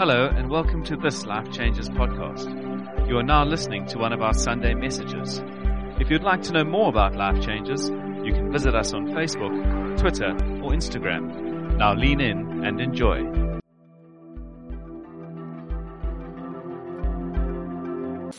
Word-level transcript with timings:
Hello, 0.00 0.28
and 0.34 0.48
welcome 0.48 0.82
to 0.84 0.96
this 0.96 1.26
Life 1.26 1.52
Changes 1.52 1.90
podcast. 1.90 2.48
You 3.06 3.18
are 3.18 3.22
now 3.22 3.44
listening 3.44 3.84
to 3.88 3.98
one 3.98 4.14
of 4.14 4.22
our 4.22 4.32
Sunday 4.32 4.72
messages. 4.72 5.42
If 6.00 6.08
you'd 6.08 6.22
like 6.22 6.40
to 6.44 6.54
know 6.54 6.64
more 6.64 6.88
about 6.88 7.16
Life 7.16 7.44
Changes, 7.44 7.90
you 8.24 8.32
can 8.32 8.50
visit 8.50 8.74
us 8.74 8.94
on 8.94 9.08
Facebook, 9.08 9.98
Twitter, 9.98 10.30
or 10.64 10.70
Instagram. 10.70 11.76
Now 11.76 11.92
lean 11.92 12.22
in 12.22 12.64
and 12.64 12.80
enjoy. 12.80 13.24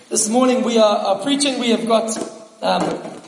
This 0.09 0.29
morning 0.29 0.63
we 0.63 0.79
are, 0.79 0.97
are 0.97 1.19
preaching. 1.19 1.59
We 1.59 1.69
have 1.69 1.87
got, 1.87 2.17
um, 2.63 3.21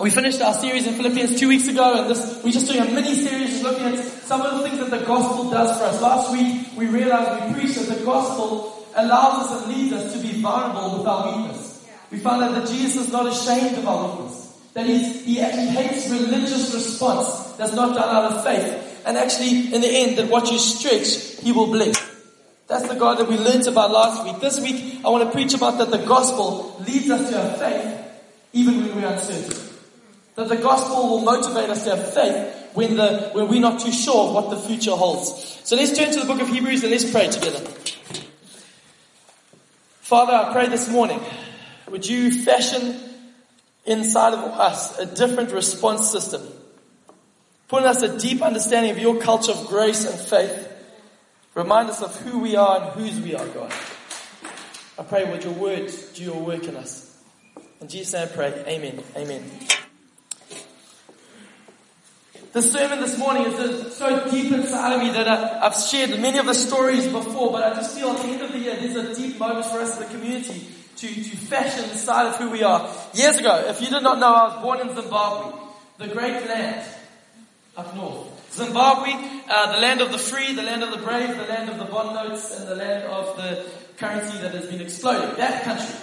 we 0.00 0.10
finished 0.10 0.40
our 0.40 0.54
series 0.54 0.86
in 0.86 0.94
Philippians 0.94 1.40
two 1.40 1.48
weeks 1.48 1.66
ago, 1.66 2.00
and 2.00 2.08
this 2.08 2.44
we're 2.44 2.52
just 2.52 2.68
doing 2.68 2.78
a 2.78 2.92
mini 2.92 3.16
series, 3.16 3.49
at 3.78 4.04
some 4.04 4.42
of 4.42 4.58
the 4.58 4.68
things 4.68 4.78
that 4.78 4.90
the 4.90 5.04
gospel 5.04 5.50
does 5.50 5.78
for 5.78 5.84
us. 5.84 6.00
Last 6.00 6.32
week 6.32 6.66
we 6.76 6.86
realized 6.86 7.54
we 7.54 7.60
preached 7.60 7.78
that 7.78 7.98
the 7.98 8.04
gospel 8.04 8.86
allows 8.94 9.46
us 9.46 9.64
and 9.64 9.76
leads 9.76 9.92
us 9.92 10.12
to 10.14 10.18
be 10.20 10.40
vulnerable 10.40 10.98
with 10.98 11.06
our 11.06 11.38
weakness. 11.38 11.88
We 12.10 12.18
found 12.18 12.42
out 12.42 12.54
that 12.54 12.68
Jesus 12.68 13.06
is 13.06 13.12
not 13.12 13.26
ashamed 13.26 13.78
of 13.78 13.86
our 13.86 14.10
weakness. 14.10 14.46
That 14.74 14.86
he's, 14.86 15.24
he 15.24 15.40
actually 15.40 15.66
hates 15.66 16.08
religious 16.08 16.74
response 16.74 17.52
that's 17.56 17.74
not 17.74 17.94
done 17.94 18.08
out 18.08 18.32
of 18.32 18.44
faith. 18.44 19.02
And 19.06 19.16
actually, 19.16 19.72
in 19.74 19.80
the 19.80 19.88
end, 19.88 20.18
that 20.18 20.28
what 20.28 20.50
you 20.50 20.58
stretch, 20.58 21.40
he 21.42 21.52
will 21.52 21.66
bless. 21.66 21.98
That's 22.68 22.88
the 22.88 22.94
God 22.94 23.18
that 23.18 23.28
we 23.28 23.36
learned 23.36 23.66
about 23.66 23.90
last 23.90 24.24
week. 24.24 24.40
This 24.40 24.60
week, 24.60 25.00
I 25.04 25.08
want 25.08 25.24
to 25.24 25.30
preach 25.30 25.54
about 25.54 25.78
that 25.78 25.90
the 25.90 25.98
gospel 25.98 26.76
leads 26.86 27.10
us 27.10 27.30
to 27.30 27.36
have 27.36 27.58
faith 27.58 28.00
even 28.52 28.80
when 28.80 28.96
we're 28.96 29.08
uncertain. 29.08 29.59
That 30.40 30.48
the 30.48 30.56
gospel 30.56 31.10
will 31.10 31.20
motivate 31.20 31.68
us 31.68 31.84
to 31.84 31.96
have 31.96 32.14
faith 32.14 32.70
when, 32.72 32.96
the, 32.96 33.28
when 33.34 33.48
we're 33.48 33.60
not 33.60 33.78
too 33.78 33.92
sure 33.92 34.28
of 34.28 34.34
what 34.34 34.48
the 34.48 34.56
future 34.56 34.92
holds. 34.92 35.60
So 35.64 35.76
let's 35.76 35.94
turn 35.94 36.10
to 36.14 36.20
the 36.20 36.24
book 36.24 36.40
of 36.40 36.48
Hebrews 36.48 36.82
and 36.82 36.90
let's 36.90 37.10
pray 37.10 37.28
together. 37.28 37.58
Father, 40.00 40.32
I 40.32 40.50
pray 40.54 40.68
this 40.68 40.88
morning, 40.88 41.20
would 41.90 42.06
you 42.06 42.32
fashion 42.32 42.98
inside 43.84 44.32
of 44.32 44.40
us 44.40 44.98
a 44.98 45.04
different 45.04 45.52
response 45.52 46.10
system? 46.10 46.40
Put 47.68 47.82
in 47.82 47.88
us 47.90 48.00
a 48.00 48.18
deep 48.18 48.40
understanding 48.40 48.92
of 48.92 48.98
your 48.98 49.20
culture 49.20 49.52
of 49.52 49.66
grace 49.66 50.06
and 50.06 50.18
faith. 50.18 50.72
Remind 51.54 51.90
us 51.90 52.00
of 52.00 52.16
who 52.22 52.38
we 52.38 52.56
are 52.56 52.80
and 52.80 52.92
whose 52.92 53.20
we 53.20 53.34
are, 53.34 53.46
God. 53.48 53.74
I 54.98 55.02
pray, 55.02 55.30
would 55.30 55.44
your 55.44 55.52
word 55.52 55.92
do 56.14 56.24
your 56.24 56.40
work 56.40 56.64
in 56.64 56.76
us? 56.78 57.14
In 57.82 57.88
Jesus' 57.88 58.14
name 58.14 58.22
I 58.22 58.34
pray. 58.34 58.64
Amen. 58.66 59.04
Amen. 59.14 59.44
The 62.52 62.62
sermon 62.62 62.98
this 62.98 63.16
morning 63.16 63.44
is 63.44 63.96
so 63.96 64.28
deep 64.28 64.50
inside 64.50 64.94
of 64.94 65.00
me 65.00 65.10
that 65.10 65.28
I, 65.28 65.64
I've 65.64 65.76
shared 65.76 66.10
many 66.20 66.36
of 66.38 66.46
the 66.46 66.54
stories 66.54 67.06
before, 67.06 67.52
but 67.52 67.62
I 67.62 67.76
just 67.76 67.96
feel 67.96 68.10
at 68.10 68.22
the 68.22 68.28
end 68.28 68.42
of 68.42 68.50
the 68.50 68.58
year, 68.58 68.74
there's 68.74 68.96
a 68.96 69.14
deep 69.14 69.38
moment 69.38 69.66
for 69.66 69.78
us 69.78 70.00
as 70.00 70.10
a 70.10 70.12
community 70.12 70.66
to, 70.96 71.06
to 71.06 71.36
fashion 71.36 71.88
the 71.90 71.96
side 71.96 72.26
of 72.26 72.36
who 72.38 72.50
we 72.50 72.64
are. 72.64 72.92
Years 73.14 73.36
ago, 73.36 73.66
if 73.68 73.80
you 73.80 73.88
did 73.88 74.02
not 74.02 74.18
know, 74.18 74.34
I 74.34 74.48
was 74.48 74.62
born 74.64 74.80
in 74.80 74.92
Zimbabwe, 74.96 75.60
the 75.98 76.08
great 76.08 76.44
land 76.48 76.84
up 77.76 77.94
north. 77.94 78.52
Zimbabwe, 78.52 79.12
uh, 79.48 79.76
the 79.76 79.80
land 79.80 80.00
of 80.00 80.10
the 80.10 80.18
free, 80.18 80.52
the 80.52 80.64
land 80.64 80.82
of 80.82 80.90
the 80.90 81.06
brave, 81.06 81.28
the 81.28 81.46
land 81.46 81.70
of 81.70 81.78
the 81.78 81.84
bond 81.84 82.16
notes, 82.16 82.58
and 82.58 82.66
the 82.66 82.74
land 82.74 83.04
of 83.04 83.36
the 83.36 83.64
currency 83.96 84.36
that 84.38 84.52
has 84.54 84.66
been 84.66 84.80
exploding. 84.80 85.36
That 85.36 85.62
country. 85.62 85.94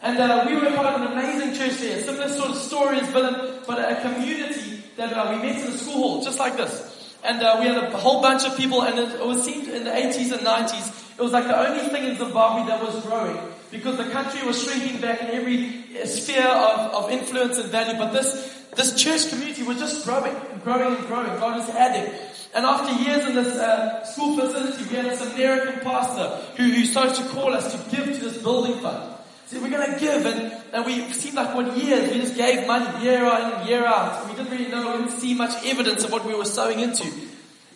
And 0.00 0.16
uh, 0.16 0.44
we 0.46 0.54
were 0.54 0.70
part 0.76 0.94
of 0.94 1.00
an 1.00 1.08
amazing 1.08 1.56
church 1.56 1.80
there. 1.80 2.00
Similar 2.00 2.28
sort 2.28 2.50
of 2.50 2.56
story 2.56 3.00
as 3.00 3.10
but 3.12 3.80
a 3.80 4.00
community 4.00 4.84
that 4.96 5.12
uh, 5.12 5.30
we 5.30 5.36
met 5.36 5.64
in 5.64 5.72
the 5.72 5.78
school 5.78 5.94
hall, 5.94 6.24
just 6.24 6.38
like 6.38 6.56
this. 6.56 7.14
And 7.24 7.42
uh, 7.42 7.56
we 7.60 7.66
had 7.66 7.76
a 7.76 7.96
whole 7.96 8.22
bunch 8.22 8.44
of 8.44 8.56
people, 8.56 8.82
and 8.82 8.98
it, 8.98 9.26
was 9.26 9.44
seemed 9.44 9.68
in 9.68 9.84
the 9.84 9.90
80s 9.90 10.32
and 10.32 10.46
90s, 10.46 11.18
it 11.18 11.22
was 11.22 11.32
like 11.32 11.44
the 11.44 11.58
only 11.58 11.88
thing 11.88 12.04
in 12.04 12.16
Zimbabwe 12.16 12.66
that 12.68 12.82
was 12.82 13.02
growing 13.04 13.38
because 13.70 13.96
the 13.96 14.10
country 14.10 14.46
was 14.46 14.62
shrinking 14.62 15.00
back 15.00 15.20
in 15.22 15.28
every 15.28 16.06
sphere 16.06 16.46
of, 16.46 17.04
of 17.04 17.10
influence 17.10 17.58
and 17.58 17.70
value. 17.70 17.98
But 17.98 18.12
this 18.12 18.52
this 18.76 18.94
church 18.94 19.30
community 19.30 19.62
was 19.62 19.78
just 19.78 20.04
growing 20.04 20.36
and 20.52 20.62
growing 20.62 20.94
and 20.94 21.06
growing. 21.06 21.28
God 21.40 21.56
was 21.56 21.68
adding. 21.70 22.12
And 22.54 22.64
after 22.64 22.92
years 23.02 23.24
in 23.26 23.34
this 23.34 23.56
uh, 23.56 24.04
school 24.04 24.36
facility, 24.36 24.84
we 24.84 24.96
had 24.96 25.06
this 25.06 25.20
American 25.20 25.80
pastor 25.80 26.28
who, 26.56 26.64
who 26.64 26.84
started 26.84 27.16
to 27.16 27.22
call 27.30 27.54
us 27.54 27.72
to 27.72 27.96
give 27.96 28.04
to 28.04 28.24
this 28.24 28.42
building 28.42 28.78
fund. 28.80 29.15
So 29.46 29.62
we're 29.62 29.70
to 29.70 30.00
give, 30.00 30.26
and, 30.26 30.52
and 30.72 30.84
we 30.84 31.12
seemed 31.12 31.36
like 31.36 31.54
what 31.54 31.76
years 31.76 32.10
we 32.10 32.18
just 32.18 32.34
gave 32.34 32.66
money 32.66 33.04
year 33.04 33.18
in 33.18 33.24
and 33.24 33.68
year 33.68 33.84
out. 33.86 34.20
And 34.20 34.30
we 34.30 34.36
didn't 34.36 34.50
really 34.50 34.68
know, 34.68 34.98
we 34.98 35.04
didn't 35.04 35.20
see 35.20 35.34
much 35.34 35.64
evidence 35.64 36.02
of 36.02 36.10
what 36.10 36.26
we 36.26 36.34
were 36.34 36.44
sowing 36.44 36.80
into. 36.80 37.08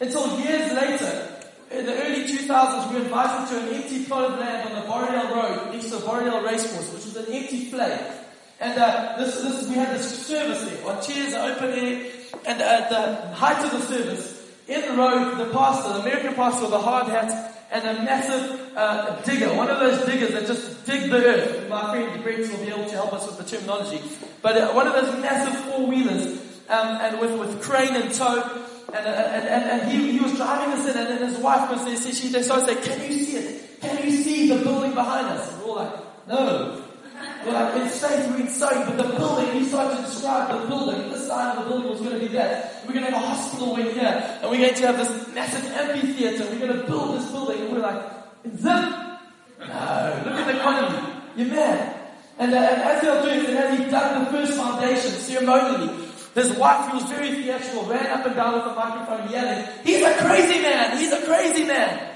Until 0.00 0.40
years 0.40 0.72
later, 0.72 1.28
in 1.70 1.86
the 1.86 1.94
early 1.94 2.24
2000s, 2.24 2.88
we 2.90 2.98
were 2.98 3.04
invited 3.04 3.48
to 3.50 3.62
an 3.62 3.74
empty 3.74 4.04
plot 4.04 4.32
of 4.32 4.38
land 4.40 4.68
on 4.68 4.80
the 4.80 4.88
Borrowdale 4.88 5.30
Road 5.30 5.72
next 5.72 5.90
to 5.90 5.98
the 5.98 6.06
Borrowdale 6.06 6.42
Racecourse, 6.44 6.92
which 6.92 7.04
was 7.04 7.16
an 7.16 7.32
empty 7.32 7.66
flag. 7.66 8.00
And 8.58 8.76
uh, 8.76 9.14
this, 9.18 9.40
this, 9.40 9.68
we 9.68 9.76
had 9.76 9.94
this 9.94 10.26
service 10.26 10.68
there 10.68 10.88
on 10.88 11.00
chairs, 11.00 11.34
open 11.34 11.70
air, 11.70 12.10
and 12.46 12.60
at 12.60 12.90
the 12.90 13.28
height 13.36 13.64
of 13.64 13.70
the 13.70 13.80
service, 13.82 14.44
in 14.66 14.80
the 14.82 14.96
road, 14.96 15.38
the 15.38 15.52
pastor, 15.52 15.92
the 15.92 16.00
American 16.00 16.34
pastor 16.34 16.64
with 16.64 16.72
a 16.72 16.78
hard 16.78 17.06
hat, 17.06 17.59
and 17.70 17.86
a 17.86 18.02
massive 18.02 18.76
uh, 18.76 19.20
digger, 19.22 19.54
one 19.54 19.70
of 19.70 19.78
those 19.78 20.04
diggers 20.04 20.32
that 20.32 20.46
just 20.46 20.84
dig 20.86 21.10
the 21.10 21.24
earth. 21.24 21.68
My 21.68 21.90
friend 21.90 22.22
Brett 22.22 22.40
will 22.40 22.58
be 22.58 22.68
able 22.68 22.86
to 22.86 22.94
help 22.94 23.12
us 23.12 23.26
with 23.26 23.38
the 23.38 23.44
terminology. 23.44 24.02
But 24.42 24.56
uh, 24.56 24.72
one 24.72 24.86
of 24.86 24.94
those 24.94 25.20
massive 25.20 25.56
four 25.64 25.86
wheelers, 25.86 26.40
um, 26.68 26.98
and 27.00 27.20
with, 27.20 27.38
with 27.38 27.62
crane 27.62 27.94
and 27.94 28.12
tow, 28.12 28.42
and, 28.92 29.06
uh, 29.06 29.10
and, 29.10 29.48
and, 29.48 29.80
and 29.82 29.92
he, 29.92 30.12
he 30.12 30.20
was 30.20 30.34
driving 30.36 30.74
us 30.74 30.88
in, 30.88 30.96
and 30.96 31.06
then 31.06 31.28
his 31.28 31.38
wife 31.38 31.70
was 31.70 31.84
there, 31.84 31.96
so 31.96 32.10
she, 32.10 32.28
they 32.28 32.42
started 32.42 32.66
saying, 32.66 32.82
can 32.82 33.12
you 33.12 33.24
see 33.24 33.36
it? 33.36 33.80
Can 33.80 34.04
you 34.04 34.10
see 34.10 34.48
the 34.48 34.62
building 34.62 34.94
behind 34.94 35.28
us? 35.28 35.52
And 35.52 35.62
we're 35.62 35.70
all 35.70 35.76
like, 35.76 36.26
no. 36.26 36.84
Like, 37.46 37.76
it's 37.76 37.94
safe, 37.94 38.26
we're 38.30 38.40
inside, 38.40 38.86
but 38.86 38.96
the 38.96 39.16
building, 39.16 39.52
he 39.52 39.64
started 39.66 39.96
to 39.96 40.02
describe 40.02 40.60
the 40.60 40.66
building, 40.68 41.10
this 41.10 41.26
side 41.26 41.56
of 41.56 41.64
the 41.64 41.70
building 41.70 41.90
was 41.90 42.00
going 42.00 42.12
to 42.12 42.20
be 42.20 42.28
that. 42.34 42.84
We're 42.86 42.92
going 42.92 43.06
to 43.06 43.12
have 43.12 43.22
a 43.22 43.26
hospital 43.26 43.76
in 43.76 43.94
here, 43.94 44.38
and 44.42 44.50
we're 44.50 44.58
going 44.58 44.74
to 44.74 44.86
have 44.86 44.98
this 44.98 45.34
massive 45.34 45.64
amphitheater, 45.72 46.44
we're 46.44 46.66
going 46.66 46.80
to 46.80 46.86
build 46.86 47.18
this 47.18 47.30
building, 47.30 47.62
and 47.62 47.72
we're 47.72 47.80
like, 47.80 48.02
zip! 48.56 49.10
No, 49.60 50.22
look 50.24 50.34
at 50.34 50.46
the 50.46 50.56
economy. 50.56 51.14
You're 51.36 51.48
mad. 51.48 51.96
And, 52.38 52.54
uh, 52.54 52.56
and 52.56 52.82
as 52.82 53.02
they 53.02 53.08
were 53.08 53.22
doing 53.22 53.44
it, 53.44 53.56
as 53.56 53.78
he 53.78 53.84
dug 53.90 54.24
the 54.24 54.30
first 54.32 54.54
foundation 54.54 55.10
ceremonially, 55.10 56.06
his 56.34 56.50
wife, 56.52 56.90
who 56.90 56.98
was 56.98 57.06
very 57.10 57.32
theatrical, 57.42 57.84
ran 57.84 58.06
up 58.06 58.26
and 58.26 58.34
down 58.34 58.54
with 58.54 58.64
the 58.64 58.74
microphone 58.74 59.30
yelling, 59.30 59.66
He's 59.84 60.02
a 60.02 60.14
crazy 60.18 60.60
man! 60.62 60.96
He's 60.98 61.12
a 61.12 61.24
crazy 61.26 61.64
man! 61.64 62.08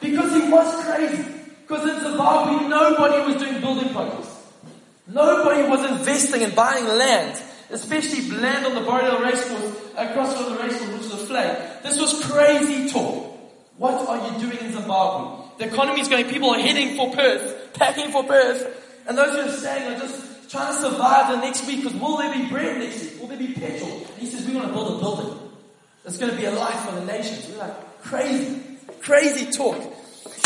Because 0.00 0.32
he 0.32 0.50
was 0.50 0.84
crazy. 0.84 1.24
Because 1.66 1.90
in 1.90 2.00
Zimbabwe, 2.00 2.68
nobody 2.68 3.32
was 3.32 3.42
doing 3.42 3.60
building 3.60 3.88
projects. 3.90 4.35
Nobody 5.06 5.68
was 5.68 5.88
investing 5.90 6.42
in 6.42 6.54
buying 6.54 6.84
land, 6.86 7.40
especially 7.70 8.30
land 8.36 8.66
on 8.66 8.74
the 8.74 8.80
Borrowdale 8.80 9.22
Racecourse, 9.22 9.92
across 9.96 10.34
from 10.34 10.54
the 10.54 10.62
racecourse, 10.62 10.92
which 10.92 11.00
is 11.02 11.12
a 11.12 11.26
flag. 11.26 11.82
This 11.82 12.00
was 12.00 12.24
crazy 12.24 12.90
talk. 12.90 13.32
What 13.76 14.08
are 14.08 14.32
you 14.32 14.38
doing 14.40 14.58
in 14.58 14.72
Zimbabwe? 14.72 15.44
The 15.58 15.66
economy 15.66 16.00
is 16.00 16.08
going, 16.08 16.26
people 16.28 16.50
are 16.50 16.58
heading 16.58 16.96
for 16.96 17.12
Perth, 17.14 17.74
packing 17.74 18.10
for 18.10 18.24
Perth, 18.24 19.04
and 19.06 19.16
those 19.16 19.36
who 19.36 19.48
are 19.48 19.56
staying 19.56 19.94
are 19.94 19.98
just 19.98 20.50
trying 20.50 20.74
to 20.74 20.80
survive 20.80 21.32
the 21.32 21.40
next 21.40 21.66
week 21.66 21.82
because 21.82 21.98
will 22.00 22.16
there 22.18 22.32
be 22.32 22.48
bread 22.48 22.78
next 22.78 23.02
week? 23.02 23.20
Will 23.20 23.28
there 23.28 23.38
be 23.38 23.52
petrol? 23.52 23.90
And 23.90 24.18
he 24.18 24.26
says, 24.26 24.46
we 24.46 24.54
want 24.54 24.66
to 24.68 24.72
build 24.72 24.96
a 24.96 24.98
building. 24.98 25.38
There's 26.02 26.18
going 26.18 26.32
to 26.32 26.36
be 26.36 26.44
a 26.44 26.52
life 26.52 26.80
for 26.88 26.94
the 26.94 27.04
nations. 27.04 27.48
We're 27.48 27.58
like, 27.58 28.02
crazy, 28.02 28.62
crazy 29.00 29.50
talk. 29.50 29.76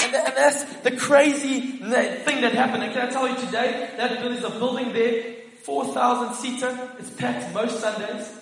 And, 0.02 0.14
and 0.14 0.36
that's 0.36 0.64
the 0.80 0.96
crazy 0.96 1.60
thing 1.60 2.40
that 2.40 2.52
happened. 2.52 2.84
And 2.84 2.92
can 2.92 3.08
I 3.08 3.10
tell 3.10 3.28
you 3.28 3.36
today, 3.36 3.90
that 3.96 4.22
there's 4.22 4.44
a 4.44 4.50
building 4.50 4.92
there, 4.92 5.34
4,000 5.62 6.34
seater. 6.34 6.90
It's 6.98 7.10
packed 7.10 7.54
most 7.54 7.80
Sundays. 7.80 8.32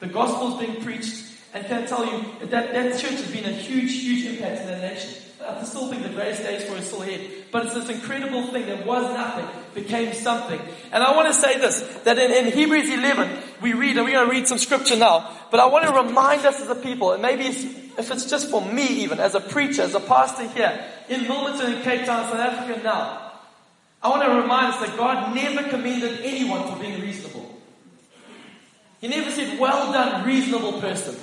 The 0.00 0.06
gospel's 0.06 0.58
being 0.58 0.82
preached. 0.82 1.29
And 1.52 1.66
can 1.66 1.82
I 1.82 1.86
tell 1.86 2.06
you, 2.06 2.24
that, 2.46 2.72
that 2.72 2.98
church 2.98 3.12
has 3.12 3.30
been 3.32 3.44
a 3.44 3.52
huge, 3.52 3.92
huge 4.02 4.24
impact 4.26 4.62
in 4.62 4.66
the 4.68 4.78
nation. 4.78 5.14
I 5.44 5.64
still 5.64 5.88
think 5.88 6.02
the 6.02 6.10
greatest 6.10 6.42
days 6.42 6.64
for 6.64 6.74
it 6.74 6.80
is 6.80 6.86
still 6.86 7.02
ahead. 7.02 7.28
But 7.50 7.66
it's 7.66 7.74
this 7.74 7.88
incredible 7.88 8.46
thing 8.48 8.66
that 8.66 8.86
was 8.86 9.02
nothing, 9.14 9.46
became 9.74 10.12
something. 10.12 10.60
And 10.92 11.02
I 11.02 11.16
want 11.16 11.28
to 11.28 11.34
say 11.34 11.58
this, 11.58 11.80
that 12.04 12.18
in, 12.18 12.30
in 12.46 12.52
Hebrews 12.52 12.88
11, 12.90 13.42
we 13.62 13.72
read, 13.72 13.96
and 13.96 14.04
we're 14.04 14.12
going 14.12 14.28
to 14.28 14.30
read 14.30 14.46
some 14.46 14.58
scripture 14.58 14.96
now, 14.96 15.36
but 15.50 15.58
I 15.58 15.66
want 15.66 15.86
to 15.86 15.92
remind 15.92 16.44
us 16.46 16.60
as 16.60 16.68
a 16.68 16.74
people, 16.74 17.12
and 17.12 17.22
maybe 17.22 17.44
if 17.44 18.10
it's 18.10 18.30
just 18.30 18.50
for 18.50 18.64
me 18.64 18.86
even, 19.02 19.18
as 19.18 19.34
a 19.34 19.40
preacher, 19.40 19.82
as 19.82 19.94
a 19.94 20.00
pastor 20.00 20.46
here, 20.48 20.84
in 21.08 21.22
Milnerton 21.22 21.76
in 21.76 21.82
Cape 21.82 22.06
Town, 22.06 22.30
South 22.30 22.34
Africa 22.34 22.80
now, 22.82 23.32
I 24.02 24.08
want 24.08 24.22
to 24.22 24.40
remind 24.40 24.74
us 24.74 24.80
that 24.86 24.96
God 24.96 25.34
never 25.34 25.68
commended 25.68 26.20
anyone 26.22 26.72
for 26.72 26.80
being 26.80 27.00
reasonable. 27.00 27.58
He 29.00 29.08
never 29.08 29.30
said, 29.30 29.58
well 29.58 29.92
done, 29.92 30.26
reasonable 30.26 30.80
person. 30.80 31.16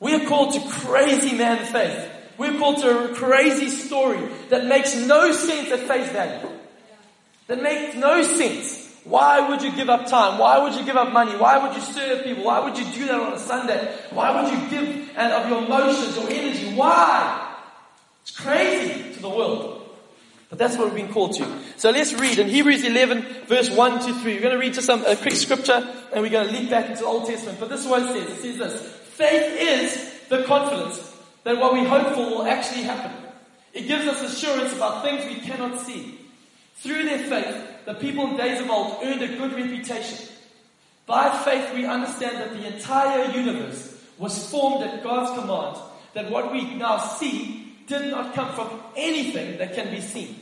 We 0.00 0.14
are 0.14 0.26
called 0.26 0.54
to 0.54 0.60
crazy 0.68 1.36
man 1.36 1.64
faith. 1.66 2.10
We're 2.38 2.58
called 2.58 2.78
to 2.78 3.10
a 3.10 3.14
crazy 3.14 3.68
story 3.68 4.26
that 4.48 4.64
makes 4.64 4.96
no 4.96 5.30
sense 5.32 5.70
at 5.70 5.80
face 5.80 6.08
value. 6.10 6.48
That 7.48 7.62
makes 7.62 7.94
no 7.96 8.22
sense. 8.22 8.80
Why 9.04 9.48
would 9.48 9.62
you 9.62 9.72
give 9.72 9.90
up 9.90 10.06
time? 10.06 10.38
Why 10.38 10.58
would 10.58 10.74
you 10.74 10.84
give 10.84 10.96
up 10.96 11.12
money? 11.12 11.36
Why 11.36 11.58
would 11.58 11.74
you 11.74 11.82
serve 11.82 12.24
people? 12.24 12.44
Why 12.44 12.60
would 12.60 12.78
you 12.78 12.84
do 12.92 13.06
that 13.06 13.20
on 13.20 13.32
a 13.34 13.38
Sunday? 13.38 13.94
Why 14.10 14.40
would 14.40 14.52
you 14.52 14.70
give 14.70 15.10
and 15.16 15.32
of 15.32 15.48
your 15.50 15.64
emotions, 15.64 16.16
your 16.16 16.30
energy? 16.30 16.74
Why? 16.74 17.56
It's 18.22 18.38
crazy 18.38 19.14
to 19.14 19.20
the 19.20 19.28
world. 19.28 19.76
But 20.48 20.58
that's 20.58 20.76
what 20.76 20.86
we've 20.86 21.04
been 21.06 21.12
called 21.12 21.34
to. 21.36 21.58
So 21.76 21.90
let's 21.90 22.12
read 22.14 22.38
in 22.38 22.48
Hebrews 22.48 22.84
11, 22.84 23.46
verse 23.46 23.70
1 23.70 24.06
to 24.06 24.14
3. 24.14 24.34
We're 24.34 24.40
going 24.40 24.54
to 24.54 24.58
read 24.58 24.74
just 24.74 24.86
some, 24.86 25.04
a 25.04 25.14
quick 25.14 25.34
scripture 25.34 25.86
and 26.12 26.22
we're 26.22 26.30
going 26.30 26.48
to 26.48 26.52
leap 26.52 26.70
back 26.70 26.86
into 26.86 27.00
the 27.00 27.06
Old 27.06 27.26
Testament. 27.26 27.60
But 27.60 27.68
this 27.68 27.84
it 27.84 27.88
says. 27.88 28.16
It 28.16 28.42
says 28.42 28.58
this. 28.58 28.99
Faith 29.20 29.52
is 29.60 30.28
the 30.30 30.44
confidence 30.44 31.14
that 31.44 31.58
what 31.58 31.74
we 31.74 31.84
hope 31.84 32.14
for 32.14 32.24
will 32.30 32.46
actually 32.46 32.84
happen. 32.84 33.12
It 33.74 33.86
gives 33.86 34.06
us 34.06 34.22
assurance 34.22 34.72
about 34.72 35.02
things 35.02 35.26
we 35.26 35.46
cannot 35.46 35.78
see. 35.80 36.18
Through 36.76 37.04
their 37.04 37.18
faith, 37.18 37.84
the 37.84 37.92
people 37.92 38.30
in 38.30 38.38
days 38.38 38.62
of 38.62 38.70
old 38.70 39.04
earned 39.04 39.20
a 39.20 39.28
good 39.28 39.52
reputation. 39.52 40.26
By 41.04 41.38
faith, 41.44 41.74
we 41.74 41.84
understand 41.84 42.38
that 42.38 42.52
the 42.54 42.74
entire 42.74 43.30
universe 43.36 44.02
was 44.16 44.50
formed 44.50 44.86
at 44.86 45.02
God's 45.02 45.38
command, 45.38 45.76
that 46.14 46.30
what 46.30 46.50
we 46.50 46.76
now 46.76 46.96
see 46.96 47.76
did 47.86 48.10
not 48.10 48.32
come 48.32 48.54
from 48.54 48.70
anything 48.96 49.58
that 49.58 49.74
can 49.74 49.90
be 49.90 50.00
seen. 50.00 50.40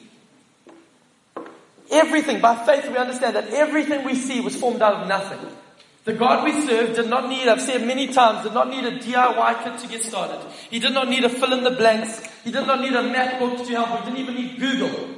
Everything, 1.91 2.41
by 2.41 2.55
faith, 2.65 2.89
we 2.89 2.97
understand 2.97 3.35
that 3.35 3.49
everything 3.49 4.05
we 4.05 4.15
see 4.15 4.41
was 4.41 4.55
formed 4.55 4.83
out 4.83 5.03
of 5.03 5.09
nothing. 5.09 5.41
The 6.05 6.15
God 6.15 6.45
we 6.45 6.53
serve 6.67 6.97
did 6.97 7.09
not 7.09 7.29
need, 7.29 7.49
I've 7.49 7.61
said 7.61 7.87
many 7.87 8.07
times, 8.09 8.45
did 8.45 8.55
not 8.55 8.71
need 8.71 8.85
a 8.85 8.99
DIY 8.99 9.65
kit 9.65 9.79
to 9.81 9.89
get 9.89 10.03
started. 10.03 10.41
He 10.71 10.79
did 10.79 10.95
not 10.95 11.09
need 11.09 11.25
a 11.25 11.29
fill 11.29 11.53
in 11.53 11.65
the 11.65 11.71
blanks. 11.71 12.25
He 12.45 12.51
did 12.51 12.67
not 12.67 12.81
need 12.81 12.95
a 12.95 13.03
MacBook 13.03 13.67
to 13.67 13.73
help. 13.73 14.01
He 14.01 14.11
didn't 14.11 14.21
even 14.21 14.35
need 14.35 14.59
Google. 14.59 15.17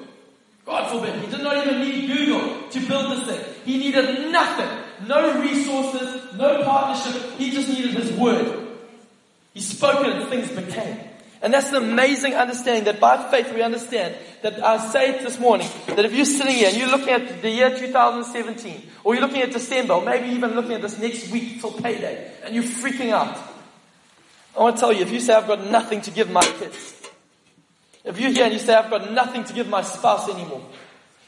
God 0.66 0.90
forbid. 0.90 1.14
He 1.24 1.30
did 1.30 1.42
not 1.42 1.66
even 1.66 1.80
need 1.80 2.06
Google 2.06 2.68
to 2.70 2.86
build 2.86 3.12
this 3.12 3.26
thing. 3.26 3.54
He 3.64 3.78
needed 3.78 4.30
nothing. 4.30 5.06
No 5.06 5.40
resources, 5.40 6.34
no 6.36 6.62
partnership. 6.64 7.38
He 7.38 7.50
just 7.50 7.68
needed 7.68 7.92
His 7.92 8.12
word. 8.12 8.68
He 9.54 9.60
spoke 9.60 10.06
it 10.06 10.16
and 10.16 10.28
things 10.28 10.48
became. 10.50 11.09
And 11.42 11.54
that's 11.54 11.70
an 11.70 11.76
amazing 11.76 12.34
understanding 12.34 12.84
that 12.84 13.00
by 13.00 13.30
faith 13.30 13.52
we 13.54 13.62
understand 13.62 14.14
that 14.42 14.62
I 14.62 14.76
say 14.90 15.10
it 15.10 15.22
this 15.22 15.38
morning, 15.38 15.68
that 15.86 16.04
if 16.04 16.14
you're 16.14 16.26
sitting 16.26 16.54
here 16.54 16.68
and 16.68 16.76
you're 16.76 16.90
looking 16.90 17.08
at 17.08 17.40
the 17.40 17.50
year 17.50 17.74
2017, 17.74 18.90
or 19.04 19.14
you're 19.14 19.22
looking 19.22 19.40
at 19.40 19.50
December, 19.50 19.94
or 19.94 20.04
maybe 20.04 20.28
even 20.34 20.50
looking 20.50 20.72
at 20.72 20.82
this 20.82 20.98
next 20.98 21.30
week 21.30 21.60
till 21.60 21.72
payday, 21.72 22.30
and 22.44 22.54
you're 22.54 22.64
freaking 22.64 23.10
out, 23.10 23.38
I 24.54 24.60
want 24.60 24.76
to 24.76 24.80
tell 24.80 24.92
you, 24.92 25.00
if 25.00 25.10
you 25.10 25.20
say, 25.20 25.32
I've 25.32 25.46
got 25.46 25.70
nothing 25.70 26.02
to 26.02 26.10
give 26.10 26.30
my 26.30 26.42
kids, 26.42 27.08
if 28.04 28.20
you're 28.20 28.30
here 28.30 28.44
and 28.44 28.52
you 28.52 28.58
say, 28.58 28.74
I've 28.74 28.90
got 28.90 29.10
nothing 29.10 29.44
to 29.44 29.52
give 29.54 29.68
my 29.68 29.82
spouse 29.82 30.28
anymore, 30.28 30.66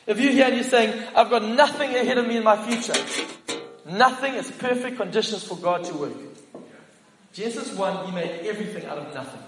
if 0.07 0.21
you're 0.21 0.33
here 0.33 0.47
and 0.47 0.57
you're 0.57 0.65
saying, 0.65 1.03
I've 1.15 1.31
got 1.31 1.43
nothing 1.43 1.95
ahead 1.95 2.19
of 2.19 2.27
me 2.27 2.37
in 2.37 2.45
my 2.45 2.57
future, 2.69 3.01
nothing 3.87 4.35
is 4.35 4.51
perfect 4.51 4.99
conditions 4.99 5.45
for 5.45 5.57
God 5.57 5.85
to 5.85 5.95
work. 5.95 6.13
Genesis 7.33 7.73
1, 7.73 8.07
He 8.07 8.13
made 8.13 8.47
everything 8.47 8.85
out 8.85 8.99
of 8.99 9.15
nothing. 9.15 9.41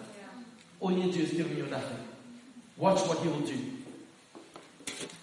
All 0.85 0.93
you 0.93 0.99
need 0.99 1.13
to 1.13 1.19
do 1.19 1.25
is 1.25 1.31
give 1.31 1.47
him 1.47 1.57
your 1.57 1.67
nothing. 1.69 1.97
Watch 2.77 3.09
what 3.09 3.19
he 3.21 3.29
will 3.29 3.41
do. 3.41 3.59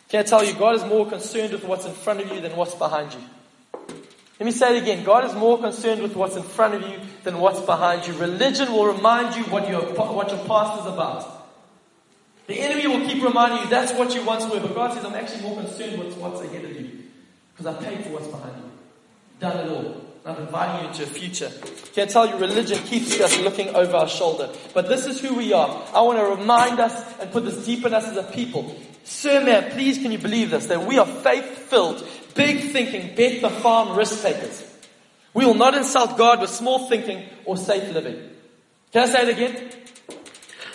Can 0.09 0.21
I 0.21 0.23
tell 0.23 0.43
you, 0.43 0.55
God 0.55 0.75
is 0.75 0.83
more 0.85 1.07
concerned 1.07 1.53
with 1.53 1.63
what's 1.63 1.85
in 1.85 1.93
front 1.93 2.19
of 2.19 2.31
you 2.31 2.41
than 2.41 2.55
what's 2.55 2.73
behind 2.73 3.13
you. 3.13 3.19
Let 4.39 4.45
me 4.47 4.51
say 4.53 4.75
it 4.75 4.81
again. 4.81 5.03
God 5.03 5.23
is 5.23 5.35
more 5.35 5.59
concerned 5.59 6.01
with 6.01 6.15
what's 6.15 6.35
in 6.35 6.41
front 6.41 6.73
of 6.73 6.89
you 6.89 6.97
than 7.23 7.37
what's 7.37 7.59
behind 7.59 8.07
you. 8.07 8.13
Religion 8.13 8.71
will 8.71 8.87
remind 8.87 9.35
you 9.35 9.43
what 9.43 9.69
your, 9.69 9.83
what 9.83 10.29
your 10.29 10.43
past 10.45 10.81
is 10.81 10.87
about. 10.87 11.47
The 12.47 12.59
enemy 12.59 12.87
will 12.87 13.07
keep 13.07 13.23
reminding 13.23 13.59
you 13.59 13.69
that's 13.69 13.93
what 13.93 14.15
you 14.15 14.25
once 14.25 14.51
were, 14.51 14.59
but 14.61 14.73
God 14.73 14.95
says, 14.95 15.05
I'm 15.05 15.13
actually 15.13 15.43
more 15.43 15.61
concerned 15.61 15.99
with 15.99 16.17
what's 16.17 16.41
ahead 16.41 16.65
of 16.65 16.71
you. 16.71 17.03
Because 17.53 17.67
I 17.67 17.83
paid 17.83 18.03
for 18.03 18.13
what's 18.13 18.25
behind 18.25 18.55
you. 18.57 18.71
Done 19.39 19.57
it 19.59 19.69
all. 19.69 20.10
I'm 20.23 20.37
inviting 20.37 20.83
you 20.83 20.91
into 20.91 21.03
a 21.03 21.07
future. 21.07 21.51
Can 21.93 22.07
I 22.07 22.11
tell 22.11 22.27
you, 22.27 22.35
religion 22.37 22.77
keeps 22.83 23.19
us 23.19 23.39
looking 23.39 23.75
over 23.75 23.95
our 23.95 24.07
shoulder. 24.07 24.49
But 24.73 24.87
this 24.87 25.07
is 25.07 25.19
who 25.19 25.35
we 25.35 25.51
are. 25.51 25.83
I 25.93 26.01
want 26.01 26.19
to 26.19 26.25
remind 26.25 26.79
us 26.79 27.19
and 27.19 27.31
put 27.31 27.43
this 27.43 27.65
deep 27.65 27.83
in 27.85 27.93
us 27.93 28.05
as 28.05 28.17
a 28.17 28.23
people. 28.23 28.75
Sir, 29.03 29.43
man, 29.43 29.71
please 29.71 29.97
can 29.97 30.11
you 30.11 30.19
believe 30.19 30.51
this? 30.51 30.67
That 30.67 30.85
we 30.85 30.99
are 30.99 31.07
faith-filled, 31.07 32.07
big 32.35 32.71
thinking, 32.71 33.15
bet 33.15 33.41
the 33.41 33.49
farm 33.49 33.97
risk 33.97 34.21
takers. 34.21 34.63
We 35.33 35.43
will 35.45 35.55
not 35.55 35.73
insult 35.73 36.17
God 36.17 36.39
with 36.39 36.51
small 36.51 36.87
thinking 36.87 37.25
or 37.45 37.57
safe 37.57 37.91
living. 37.91 38.29
Can 38.91 39.09
I 39.09 39.11
say 39.11 39.23
it 39.23 39.29
again? 39.29 39.71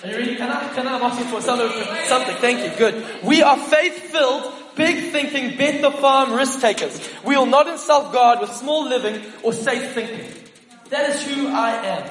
Are 0.03 0.09
you 0.09 0.17
ready? 0.17 0.37
Can 0.37 0.51
I, 0.51 0.75
can 0.75 0.89
I, 0.89 0.97
I'm 0.97 1.03
asking 1.03 1.29
for 1.29 1.41
something. 1.41 2.37
Thank 2.37 2.65
you. 2.65 2.77
Good. 2.77 3.23
We 3.23 3.43
are 3.43 3.57
faith-filled, 3.57 4.53
big 4.77 5.11
thinking, 5.13 5.57
bet 5.57 5.81
the 5.81 5.91
farm 5.91 6.33
risk 6.33 6.61
takers. 6.61 7.01
We 7.25 7.37
will 7.37 7.47
not 7.47 7.67
insult 7.69 8.13
God 8.13 8.41
with 8.41 8.53
small 8.53 8.87
living 8.89 9.23
or 9.43 9.53
safe 9.53 9.93
thinking. 9.93 10.31
That 10.91 11.11
is 11.11 11.23
who 11.23 11.49
I 11.49 11.71
am. 11.85 12.11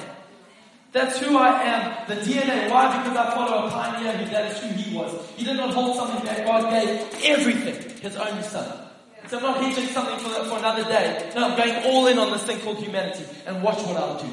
That's 0.92 1.18
who 1.18 1.36
I 1.36 1.62
am. 1.62 2.08
The 2.08 2.14
DNA. 2.16 2.70
Why? 2.70 3.02
Because 3.02 3.16
I 3.16 3.34
follow 3.34 3.66
a 3.66 3.70
pioneer 3.70 4.12
who 4.12 4.30
that 4.30 4.52
is 4.52 4.58
who 4.58 4.68
he 4.68 4.96
was. 4.96 5.30
He 5.36 5.44
did 5.44 5.56
not 5.56 5.74
hold 5.74 5.96
something 5.96 6.24
back. 6.24 6.44
God 6.44 6.70
gave 6.70 7.24
everything. 7.24 7.98
His 8.00 8.16
only 8.16 8.42
son. 8.42 8.86
So 9.28 9.38
I'm 9.38 9.42
not 9.42 9.60
hedging 9.62 9.88
something 9.88 10.18
for, 10.18 10.44
for 10.44 10.58
another 10.58 10.84
day. 10.84 11.32
No, 11.34 11.48
I'm 11.48 11.56
going 11.56 11.84
all 11.84 12.06
in 12.06 12.18
on 12.18 12.30
this 12.30 12.44
thing 12.44 12.60
called 12.60 12.78
humanity. 12.78 13.24
And 13.46 13.62
watch 13.62 13.78
what 13.78 13.96
I'll 13.96 14.18
do. 14.18 14.30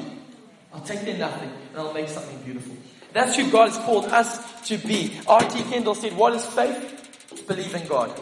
I'll 0.72 0.80
take 0.80 1.02
their 1.02 1.18
nothing 1.18 1.50
and 1.70 1.78
I'll 1.78 1.92
make 1.92 2.08
something 2.08 2.38
beautiful. 2.42 2.76
That's 3.12 3.36
who 3.36 3.50
God 3.50 3.68
has 3.68 3.78
called 3.78 4.06
us 4.06 4.62
to 4.68 4.78
be. 4.78 5.18
R.T. 5.26 5.62
Kendall 5.64 5.94
said, 5.94 6.16
what 6.16 6.34
is 6.34 6.44
faith? 6.46 7.03
Believe 7.46 7.74
in 7.74 7.86
God. 7.86 8.12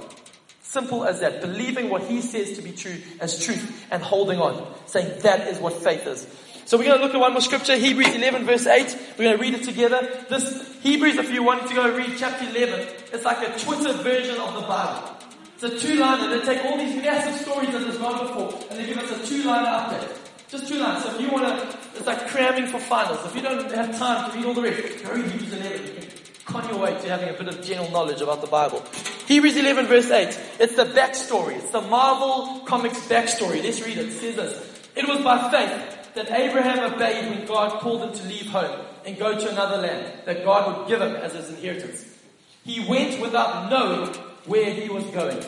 Simple 0.63 1.05
as 1.05 1.21
that. 1.21 1.41
Believing 1.41 1.91
what 1.91 2.03
He 2.05 2.21
says 2.21 2.57
to 2.57 2.63
be 2.63 2.73
true 2.73 2.97
as 3.21 3.45
truth 3.45 3.87
and 3.91 4.03
holding 4.03 4.41
on. 4.41 4.67
Saying 4.87 5.21
that 5.21 5.49
is 5.49 5.59
what 5.59 5.75
faith 5.75 6.07
is. 6.07 6.27
So 6.65 6.79
we're 6.79 6.85
going 6.85 6.99
to 6.99 7.05
look 7.05 7.15
at 7.15 7.21
one 7.21 7.33
more 7.33 7.43
scripture, 7.43 7.77
Hebrews 7.77 8.15
11 8.15 8.47
verse 8.47 8.67
8. 8.67 8.97
We're 9.19 9.25
going 9.25 9.37
to 9.37 9.43
read 9.43 9.55
it 9.55 9.65
together. 9.65 10.25
This 10.31 10.81
Hebrews, 10.81 11.17
if 11.17 11.31
you 11.31 11.43
want 11.43 11.69
to 11.69 11.75
go 11.75 11.95
read 11.95 12.15
chapter 12.17 12.49
11, 12.49 12.89
it's 13.13 13.25
like 13.25 13.47
a 13.47 13.59
Twitter 13.59 13.93
version 13.93 14.41
of 14.41 14.55
the 14.55 14.63
Bible. 14.63 15.17
It's 15.55 15.65
a 15.65 15.79
two-liner. 15.79 16.39
They 16.39 16.45
take 16.47 16.65
all 16.65 16.79
these 16.79 16.97
massive 16.97 17.41
stories 17.43 17.71
that 17.73 17.81
there's 17.81 17.99
gone 17.99 18.27
before 18.27 18.67
and 18.71 18.79
they 18.79 18.87
give 18.87 18.99
us 18.99 19.11
a 19.11 19.27
two-liner 19.27 19.67
update. 19.67 20.19
Just 20.49 20.69
two 20.69 20.79
lines. 20.79 21.03
So 21.03 21.15
if 21.15 21.21
you 21.21 21.31
want 21.31 21.47
to, 21.47 21.79
it's 21.97 22.07
like 22.07 22.29
cramming 22.29 22.67
for 22.67 22.79
finals. 22.79 23.25
If 23.25 23.35
you 23.35 23.43
don't 23.43 23.71
have 23.73 23.99
time 23.99 24.31
to 24.31 24.37
read 24.37 24.47
all 24.47 24.55
the 24.55 24.63
rest, 24.63 25.03
go 25.03 25.13
read 25.15 25.25
Hebrews 25.25 25.53
11 25.53 26.12
on 26.55 26.69
your 26.69 26.79
way 26.79 26.93
to 27.01 27.09
having 27.09 27.29
a 27.29 27.33
bit 27.33 27.49
of 27.49 27.63
general 27.65 27.91
knowledge 27.91 28.21
about 28.21 28.41
the 28.41 28.47
Bible. 28.47 28.83
Hebrews 29.27 29.57
11 29.57 29.87
verse 29.87 30.11
8. 30.11 30.39
It's 30.59 30.77
the 30.77 30.85
backstory. 30.85 31.57
It's 31.57 31.71
the 31.71 31.81
Marvel 31.81 32.61
Comics 32.61 32.99
backstory. 33.09 33.63
Let's 33.63 33.81
read 33.85 33.99
it. 33.99 34.07
It 34.09 34.13
says 34.13 34.37
this. 34.37 34.89
It 34.95 35.09
was 35.09 35.23
by 35.23 35.51
faith 35.51 36.15
that 36.15 36.31
Abraham 36.31 36.93
obeyed 36.93 37.31
when 37.31 37.47
God 37.47 37.81
called 37.81 38.03
him 38.03 38.13
to 38.13 38.29
leave 38.29 38.47
home 38.47 38.85
and 39.07 39.19
go 39.19 39.39
to 39.39 39.51
another 39.51 39.79
land 39.79 40.13
that 40.27 40.45
God 40.45 40.79
would 40.79 40.89
give 40.89 41.01
him 41.01 41.17
as 41.17 41.33
his 41.33 41.49
inheritance. 41.51 42.05
He 42.65 42.87
went 42.87 43.21
without 43.21 43.71
knowing 43.71 44.15
where 44.45 44.71
he 44.71 44.89
was 44.89 45.05
going. 45.07 45.43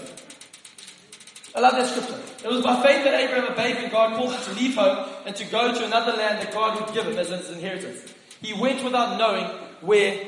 I 1.54 1.60
love 1.60 1.72
that 1.74 1.88
scripture. 1.88 2.20
It 2.44 2.48
was 2.48 2.62
by 2.62 2.82
faith 2.82 3.04
that 3.04 3.14
Abraham 3.14 3.52
obeyed 3.52 3.76
when 3.76 3.90
God 3.90 4.16
called 4.16 4.32
him 4.32 4.42
to 4.42 4.60
leave 4.60 4.74
home 4.74 5.08
and 5.24 5.36
to 5.36 5.44
go 5.44 5.72
to 5.72 5.84
another 5.84 6.12
land 6.12 6.40
that 6.40 6.52
God 6.52 6.80
would 6.80 6.94
give 6.94 7.06
him 7.06 7.16
as 7.16 7.28
his 7.28 7.50
inheritance. 7.50 8.12
He 8.42 8.52
went 8.54 8.82
without 8.82 9.18
knowing 9.18 9.44
where 9.80 10.18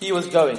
he 0.00 0.12
was 0.12 0.26
going. 0.26 0.58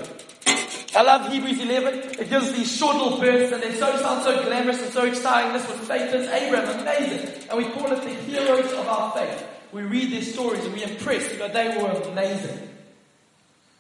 I 0.96 1.03
love 1.03 1.31
Hebrews 1.31 1.60
11. 1.60 2.19
It 2.19 2.29
gives 2.29 2.51
these 2.51 2.75
short 2.75 2.96
little 2.96 3.17
verses 3.17 3.51
and 3.51 3.62
they 3.62 3.75
so 3.75 3.96
sound 3.98 4.24
so 4.24 4.43
glamorous 4.43 4.81
and 4.81 4.91
so 4.91 5.05
exciting. 5.05 5.53
This 5.53 5.69
was 5.69 5.81
is 5.89 6.27
Abraham, 6.27 6.79
amazing. 6.79 7.50
And 7.50 7.58
we 7.58 7.65
call 7.65 7.91
it 7.91 8.03
the 8.03 8.10
heroes 8.10 8.72
of 8.74 8.88
our 8.88 9.12
faith. 9.12 9.48
We 9.72 9.84
read 9.84 10.12
their 10.12 10.24
stories 10.24 10.65
and 10.65 10.74
we 10.74 10.84
impress 10.84 11.29
because 11.29 11.53
they 11.53 11.77
were 11.77 11.91
amazing. 12.12 12.69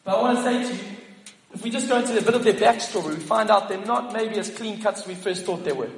But 0.03 0.19
I 0.19 0.21
want 0.21 0.37
to 0.37 0.43
say 0.43 0.63
to 0.63 0.83
you, 0.83 0.89
if 1.53 1.63
we 1.63 1.71
just 1.71 1.89
go 1.89 1.97
into 1.97 2.15
a 2.15 2.21
bit 2.21 2.35
of 2.35 2.43
their 2.43 2.53
backstory, 2.53 3.09
we 3.09 3.15
find 3.15 3.49
out 3.49 3.69
they're 3.69 3.83
not 3.83 4.13
maybe 4.13 4.35
as 4.37 4.51
clean 4.51 4.79
cut 4.81 4.99
as 4.99 5.07
we 5.07 5.15
first 5.15 5.45
thought 5.45 5.63
they 5.65 5.71
were. 5.71 5.89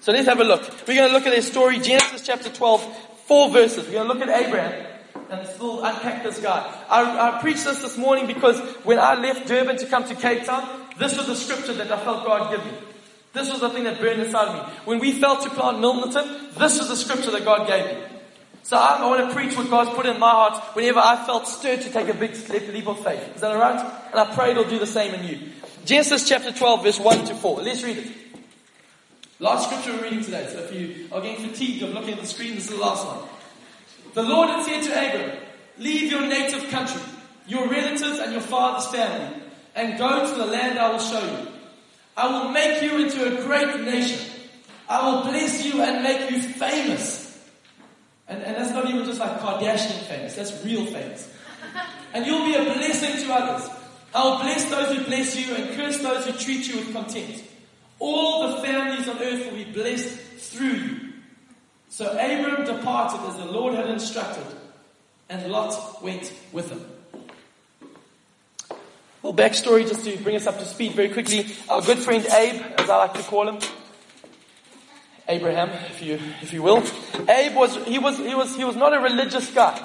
So 0.00 0.12
let's 0.12 0.28
have 0.28 0.38
a 0.38 0.44
look. 0.44 0.62
We're 0.86 0.94
going 0.94 1.08
to 1.08 1.14
look 1.14 1.26
at 1.26 1.32
their 1.32 1.42
story, 1.42 1.80
Genesis 1.80 2.22
chapter 2.24 2.48
12, 2.48 2.96
four 3.26 3.50
verses. 3.50 3.86
We're 3.86 3.94
going 3.94 4.08
to 4.08 4.14
look 4.14 4.22
at 4.28 4.46
Abraham 4.46 4.93
and 5.30 5.46
still 5.46 5.84
unpack 5.84 6.22
this 6.22 6.40
guy. 6.40 6.72
I, 6.88 7.36
I 7.36 7.40
preached 7.40 7.64
this 7.64 7.82
this 7.82 7.96
morning 7.96 8.26
because 8.26 8.58
when 8.84 8.98
I 8.98 9.14
left 9.14 9.48
Durban 9.48 9.76
to 9.78 9.86
come 9.86 10.04
to 10.04 10.14
Cape 10.14 10.44
Town, 10.44 10.86
this 10.98 11.16
was 11.16 11.26
the 11.26 11.36
scripture 11.36 11.74
that 11.74 11.90
I 11.90 12.02
felt 12.04 12.24
God 12.24 12.50
give 12.50 12.64
me. 12.64 12.72
This 13.32 13.50
was 13.50 13.60
the 13.60 13.70
thing 13.70 13.84
that 13.84 14.00
burned 14.00 14.22
inside 14.22 14.48
of 14.48 14.54
me. 14.54 14.74
When 14.84 15.00
we 15.00 15.12
felt 15.12 15.42
to 15.42 15.50
plant 15.50 15.78
Milnerton, 15.78 16.54
this 16.54 16.78
was 16.78 16.88
the 16.88 16.96
scripture 16.96 17.32
that 17.32 17.44
God 17.44 17.66
gave 17.66 17.84
me. 17.84 18.02
So 18.62 18.78
I, 18.78 18.98
I, 19.00 19.06
want 19.06 19.28
to 19.28 19.34
preach 19.34 19.56
what 19.56 19.68
God's 19.68 19.90
put 19.90 20.06
in 20.06 20.18
my 20.18 20.30
heart 20.30 20.74
whenever 20.74 20.98
I 20.98 21.22
felt 21.26 21.46
stirred 21.46 21.82
to 21.82 21.90
take 21.90 22.08
a 22.08 22.14
big 22.14 22.34
leap 22.48 22.86
of 22.86 23.02
faith. 23.04 23.34
Is 23.34 23.42
that 23.42 23.50
alright? 23.50 23.78
And 24.10 24.20
I 24.20 24.34
pray 24.34 24.52
it'll 24.52 24.64
do 24.64 24.78
the 24.78 24.86
same 24.86 25.12
in 25.14 25.26
you. 25.26 25.38
Genesis 25.84 26.26
chapter 26.26 26.50
12 26.50 26.82
verse 26.82 26.98
1 26.98 27.26
to 27.26 27.34
4. 27.34 27.60
Let's 27.60 27.82
read 27.82 27.98
it. 27.98 28.06
Last 29.38 29.68
scripture 29.68 29.92
we're 29.92 30.04
reading 30.04 30.24
today. 30.24 30.48
So 30.50 30.60
if 30.60 30.72
you 30.72 31.08
are 31.12 31.20
getting 31.20 31.46
fatigued 31.46 31.82
of 31.82 31.90
looking 31.90 32.14
at 32.14 32.20
the 32.20 32.26
screen, 32.26 32.54
this 32.54 32.64
is 32.64 32.70
the 32.70 32.76
last 32.76 33.04
one. 33.04 33.28
The 34.14 34.22
Lord 34.22 34.48
had 34.48 34.64
said 34.64 34.84
to 34.84 34.90
Abram, 34.90 35.38
Leave 35.78 36.10
your 36.10 36.22
native 36.22 36.70
country, 36.70 37.02
your 37.48 37.68
relatives 37.68 38.18
and 38.20 38.32
your 38.32 38.40
father's 38.40 38.86
family, 38.86 39.42
and 39.74 39.98
go 39.98 40.30
to 40.30 40.34
the 40.36 40.46
land 40.46 40.78
I 40.78 40.92
will 40.92 41.00
show 41.00 41.20
you. 41.20 41.48
I 42.16 42.28
will 42.28 42.50
make 42.50 42.80
you 42.80 43.04
into 43.04 43.26
a 43.26 43.42
great 43.42 43.80
nation. 43.80 44.20
I 44.88 45.10
will 45.10 45.22
bless 45.22 45.64
you 45.64 45.82
and 45.82 46.04
make 46.04 46.30
you 46.30 46.40
famous. 46.40 47.24
And, 48.28 48.40
and 48.42 48.56
that's 48.56 48.70
not 48.70 48.88
even 48.88 49.04
just 49.04 49.18
like 49.18 49.40
Kardashian 49.40 50.06
famous, 50.06 50.36
that's 50.36 50.64
real 50.64 50.86
famous. 50.86 51.30
And 52.12 52.24
you'll 52.24 52.44
be 52.44 52.54
a 52.54 52.62
blessing 52.62 53.26
to 53.26 53.34
others. 53.34 53.68
I 54.14 54.24
will 54.24 54.38
bless 54.38 54.64
those 54.70 54.96
who 54.96 55.04
bless 55.04 55.36
you 55.36 55.56
and 55.56 55.76
curse 55.76 55.98
those 55.98 56.24
who 56.24 56.32
treat 56.32 56.68
you 56.68 56.76
with 56.76 56.92
contempt. 56.92 57.42
All 57.98 58.52
the 58.52 58.62
families 58.62 59.08
on 59.08 59.20
earth 59.20 59.46
will 59.46 59.56
be 59.56 59.72
blessed 59.72 60.16
through 60.38 60.68
you. 60.68 61.03
So 61.94 62.10
Abram 62.10 62.64
departed 62.64 63.20
as 63.28 63.36
the 63.36 63.44
Lord 63.44 63.74
had 63.74 63.86
instructed, 63.86 64.44
and 65.28 65.48
Lot 65.48 66.02
went 66.02 66.32
with 66.50 66.68
him. 66.68 66.84
Well, 69.22 69.32
backstory 69.32 69.86
just 69.86 70.04
to 70.04 70.16
bring 70.16 70.34
us 70.34 70.48
up 70.48 70.58
to 70.58 70.64
speed 70.64 70.94
very 70.94 71.10
quickly. 71.10 71.46
Our 71.68 71.82
good 71.82 71.98
friend 71.98 72.26
Abe, 72.26 72.60
as 72.78 72.90
I 72.90 72.96
like 72.96 73.14
to 73.14 73.22
call 73.22 73.48
him, 73.48 73.60
Abraham, 75.28 75.70
if 75.92 76.02
you, 76.02 76.18
if 76.42 76.52
you 76.52 76.64
will. 76.64 76.82
Abe 77.28 77.54
was, 77.54 77.76
he 77.86 78.00
was, 78.00 78.18
he 78.18 78.34
was, 78.34 78.56
he 78.56 78.64
was 78.64 78.74
not 78.74 78.92
a 78.92 78.98
religious 78.98 79.48
guy. 79.52 79.80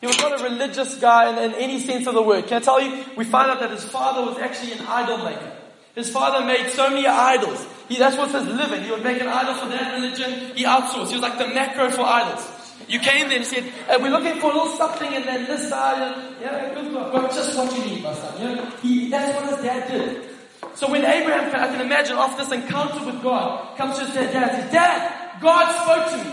He 0.00 0.06
was 0.06 0.18
not 0.18 0.40
a 0.40 0.44
religious 0.44 0.94
guy 1.00 1.32
in, 1.32 1.50
in 1.50 1.58
any 1.58 1.80
sense 1.80 2.06
of 2.06 2.14
the 2.14 2.22
word. 2.22 2.46
Can 2.46 2.58
I 2.58 2.60
tell 2.60 2.80
you? 2.80 3.04
We 3.16 3.24
find 3.24 3.50
out 3.50 3.58
that 3.58 3.72
his 3.72 3.82
father 3.82 4.24
was 4.24 4.38
actually 4.38 4.74
an 4.74 4.86
idol 4.86 5.18
maker. 5.24 5.52
His 5.96 6.10
father 6.10 6.44
made 6.44 6.68
so 6.70 6.90
many 6.90 7.06
idols. 7.06 7.66
He, 7.88 7.96
that's 7.96 8.18
what 8.18 8.30
his 8.30 8.44
living. 8.44 8.84
He 8.84 8.90
would 8.90 9.02
make 9.02 9.18
an 9.18 9.28
idol 9.28 9.54
for 9.54 9.68
that 9.68 9.94
religion. 9.94 10.54
He 10.54 10.64
outsourced. 10.64 11.08
He 11.08 11.14
was 11.14 11.22
like 11.22 11.38
the 11.38 11.44
Makro 11.44 11.90
for 11.90 12.02
idols. 12.02 12.46
You 12.86 13.00
came 13.00 13.30
there 13.30 13.38
and 13.38 13.46
said, 13.46 13.64
uh, 13.88 13.98
we're 14.00 14.10
looking 14.10 14.38
for 14.38 14.52
a 14.52 14.54
little 14.54 14.76
something 14.76 15.08
and 15.08 15.24
then 15.24 15.46
this 15.46 15.70
side. 15.70 16.34
Yeah, 16.40 16.74
good 16.74 16.92
God, 16.92 17.12
got 17.12 17.32
just 17.32 17.56
what 17.56 17.74
you 17.74 17.82
need, 17.84 18.02
my 18.02 18.12
son. 18.12 18.40
You 18.40 18.56
know, 18.56 18.66
he, 18.82 19.08
that's 19.08 19.40
what 19.40 19.48
his 19.54 19.62
dad 19.64 19.90
did. 19.90 20.28
So 20.74 20.90
when 20.90 21.02
Abraham, 21.02 21.48
I 21.48 21.68
can 21.68 21.80
imagine 21.80 22.18
after 22.18 22.44
this 22.44 22.52
encounter 22.52 23.02
with 23.06 23.22
God, 23.22 23.78
comes 23.78 23.98
to 23.98 24.04
his 24.04 24.14
dad, 24.14 24.32
dad 24.34 24.50
says, 24.50 24.70
Dad, 24.72 25.40
God 25.40 25.72
spoke 25.82 26.10
to 26.12 26.18
me. 26.24 26.30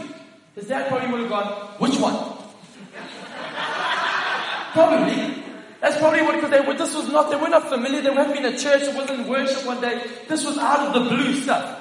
His 0.56 0.68
dad 0.68 0.90
probably 0.90 1.10
would 1.10 1.22
have 1.22 1.30
gone, 1.30 1.48
which 1.80 1.98
one? 1.98 2.14
probably. 4.74 5.33
That's 5.84 5.98
probably 5.98 6.22
what, 6.22 6.36
because 6.36 6.50
they 6.50 6.62
were, 6.62 6.76
this 6.76 6.96
was 6.96 7.10
not, 7.10 7.30
they 7.30 7.36
were 7.36 7.50
not 7.50 7.68
familiar, 7.68 8.00
they 8.02 8.10
weren't 8.10 8.38
in 8.38 8.46
a 8.46 8.58
church, 8.58 8.84
it 8.84 8.96
wasn't 8.96 9.28
worship 9.28 9.66
one 9.66 9.82
day. 9.82 10.02
This 10.30 10.46
was 10.46 10.58
out 10.58 10.88
of 10.88 10.94
the 10.94 11.10
blue 11.10 11.34
stuff. 11.42 11.78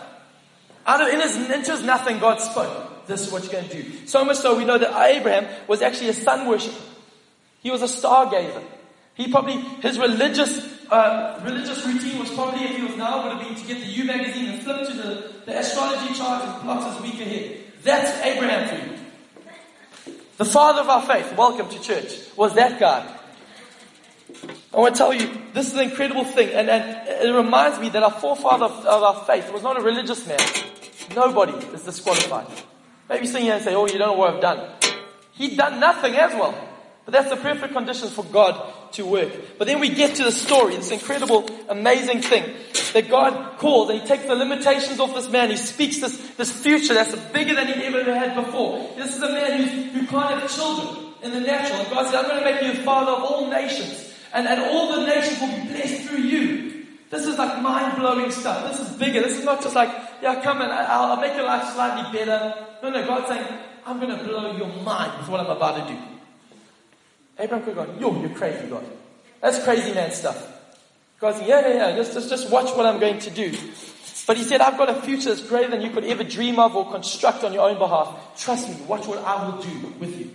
Out 0.84 1.02
of, 1.02 1.06
in 1.06 1.20
his, 1.20 1.36
into 1.48 1.86
nothing, 1.86 2.18
God 2.18 2.40
spoke. 2.40 3.06
This 3.06 3.24
is 3.24 3.32
what 3.32 3.44
you're 3.44 3.52
going 3.52 3.68
to 3.68 3.80
do. 3.80 4.06
So 4.08 4.24
much 4.24 4.38
so, 4.38 4.58
we 4.58 4.64
know 4.64 4.76
that 4.76 4.90
Abraham 5.08 5.46
was 5.68 5.82
actually 5.82 6.08
a 6.08 6.14
sun 6.14 6.48
worshiper. 6.48 6.74
He 7.60 7.70
was 7.70 7.82
a 7.82 7.84
stargazer. 7.84 8.64
He 9.14 9.30
probably, 9.30 9.58
his 9.58 10.00
religious, 10.00 10.58
uh, 10.90 11.40
religious 11.44 11.86
routine 11.86 12.18
was 12.18 12.30
probably, 12.32 12.64
if 12.64 12.76
he 12.76 12.82
was 12.82 12.96
now, 12.96 13.22
would 13.22 13.38
have 13.38 13.46
been 13.46 13.54
to 13.54 13.66
get 13.68 13.78
the 13.78 13.86
U 13.86 14.02
magazine 14.02 14.48
and 14.48 14.62
flip 14.64 14.84
to 14.88 14.94
the, 14.94 15.32
the 15.46 15.56
astrology 15.56 16.12
chart 16.14 16.44
and 16.44 16.60
plot 16.62 16.92
his 16.92 17.02
week 17.02 17.20
ahead. 17.20 17.56
That's 17.84 18.20
Abraham 18.26 18.68
for 18.68 18.84
you. 18.84 18.98
The 20.38 20.44
father 20.44 20.80
of 20.80 20.88
our 20.88 21.02
faith, 21.02 21.36
welcome 21.36 21.68
to 21.68 21.80
church, 21.80 22.12
was 22.36 22.54
that 22.54 22.80
guy. 22.80 23.20
I 24.74 24.78
want 24.78 24.94
to 24.94 24.98
tell 24.98 25.12
you, 25.12 25.28
this 25.52 25.68
is 25.68 25.74
an 25.74 25.90
incredible 25.90 26.24
thing, 26.24 26.48
and, 26.50 26.70
and 26.70 27.06
it 27.08 27.34
reminds 27.36 27.78
me 27.78 27.90
that 27.90 28.02
our 28.02 28.10
forefather 28.10 28.64
of, 28.64 28.86
of 28.86 29.02
our 29.02 29.24
faith 29.26 29.52
was 29.52 29.62
not 29.62 29.78
a 29.78 29.82
religious 29.82 30.26
man. 30.26 30.40
Nobody 31.14 31.52
is 31.74 31.82
disqualified. 31.82 32.46
Maybe 33.08 33.26
sitting 33.26 33.44
here 33.44 33.54
and 33.54 33.62
say, 33.62 33.74
oh, 33.74 33.86
you 33.86 33.98
don't 33.98 34.12
know 34.12 34.18
what 34.18 34.34
I've 34.34 34.40
done. 34.40 34.70
He'd 35.32 35.58
done 35.58 35.78
nothing 35.78 36.14
as 36.14 36.32
well. 36.32 36.68
But 37.04 37.12
that's 37.12 37.30
the 37.30 37.36
perfect 37.36 37.74
conditions 37.74 38.12
for 38.12 38.24
God 38.24 38.92
to 38.92 39.04
work. 39.04 39.58
But 39.58 39.66
then 39.66 39.80
we 39.80 39.88
get 39.88 40.16
to 40.16 40.24
the 40.24 40.32
story, 40.32 40.76
this 40.76 40.90
incredible, 40.90 41.48
amazing 41.68 42.22
thing 42.22 42.54
that 42.92 43.10
God 43.10 43.58
calls 43.58 43.90
and 43.90 44.00
He 44.00 44.06
takes 44.06 44.24
the 44.24 44.36
limitations 44.36 45.00
off 45.00 45.14
this 45.14 45.28
man. 45.28 45.50
He 45.50 45.56
speaks 45.56 45.98
this, 46.00 46.16
this 46.36 46.52
future 46.52 46.94
that's 46.94 47.14
bigger 47.32 47.54
than 47.54 47.66
he 47.66 47.74
ever 47.84 48.04
had 48.14 48.36
before. 48.36 48.88
This 48.96 49.16
is 49.16 49.22
a 49.22 49.32
man 49.32 49.62
who 49.88 50.06
can't 50.06 50.40
have 50.40 50.54
children 50.54 51.12
in 51.22 51.32
the 51.32 51.40
natural. 51.40 51.80
And 51.80 51.90
God 51.90 52.06
said, 52.06 52.14
I'm 52.14 52.28
going 52.28 52.38
to 52.38 52.44
make 52.44 52.62
you 52.62 52.80
a 52.80 52.84
father 52.84 53.12
of 53.12 53.24
all 53.24 53.50
nations. 53.50 54.11
And, 54.34 54.48
and 54.48 54.60
all 54.60 54.92
the 54.92 55.06
nations 55.06 55.40
will 55.40 55.48
be 55.48 55.68
blessed 55.68 56.08
through 56.08 56.22
you. 56.22 56.86
This 57.10 57.26
is 57.26 57.36
like 57.36 57.60
mind-blowing 57.60 58.30
stuff. 58.30 58.70
This 58.70 58.88
is 58.88 58.96
bigger. 58.96 59.20
This 59.20 59.38
is 59.38 59.44
not 59.44 59.62
just 59.62 59.74
like, 59.74 59.90
yeah, 60.22 60.42
come 60.42 60.62
and 60.62 60.72
I'll, 60.72 61.12
I'll 61.12 61.20
make 61.20 61.34
your 61.34 61.44
life 61.44 61.74
slightly 61.74 62.10
better. 62.16 62.54
No, 62.82 62.88
no, 62.88 63.06
God's 63.06 63.28
saying, 63.28 63.46
I'm 63.84 64.00
going 64.00 64.16
to 64.16 64.24
blow 64.24 64.56
your 64.56 64.68
mind 64.82 65.18
with 65.18 65.28
what 65.28 65.40
I'm 65.40 65.50
about 65.50 65.86
to 65.86 65.92
do. 65.92 66.00
Abraham 67.38 67.64
could 67.64 67.76
have 67.76 68.00
yo, 68.00 68.20
you're 68.20 68.30
crazy, 68.30 68.66
God. 68.68 68.84
That's 69.40 69.62
crazy 69.62 69.92
man 69.92 70.12
stuff. 70.12 70.48
God 71.20 71.34
said, 71.34 71.46
yeah, 71.46 71.68
yeah, 71.68 71.88
yeah, 71.88 71.96
just, 71.96 72.14
just, 72.14 72.30
just 72.30 72.50
watch 72.50 72.74
what 72.76 72.86
I'm 72.86 72.98
going 72.98 73.18
to 73.20 73.30
do. 73.30 73.52
But 74.26 74.36
he 74.36 74.44
said, 74.44 74.60
I've 74.60 74.78
got 74.78 74.88
a 74.88 74.94
future 75.02 75.28
that's 75.28 75.46
greater 75.46 75.70
than 75.70 75.82
you 75.82 75.90
could 75.90 76.04
ever 76.04 76.24
dream 76.24 76.58
of 76.58 76.74
or 76.76 76.90
construct 76.90 77.44
on 77.44 77.52
your 77.52 77.68
own 77.68 77.78
behalf. 77.78 78.38
Trust 78.38 78.68
me, 78.68 78.76
watch 78.86 79.06
what 79.06 79.18
I 79.18 79.46
will 79.46 79.60
do 79.60 79.94
with 79.98 80.18
you. 80.18 80.30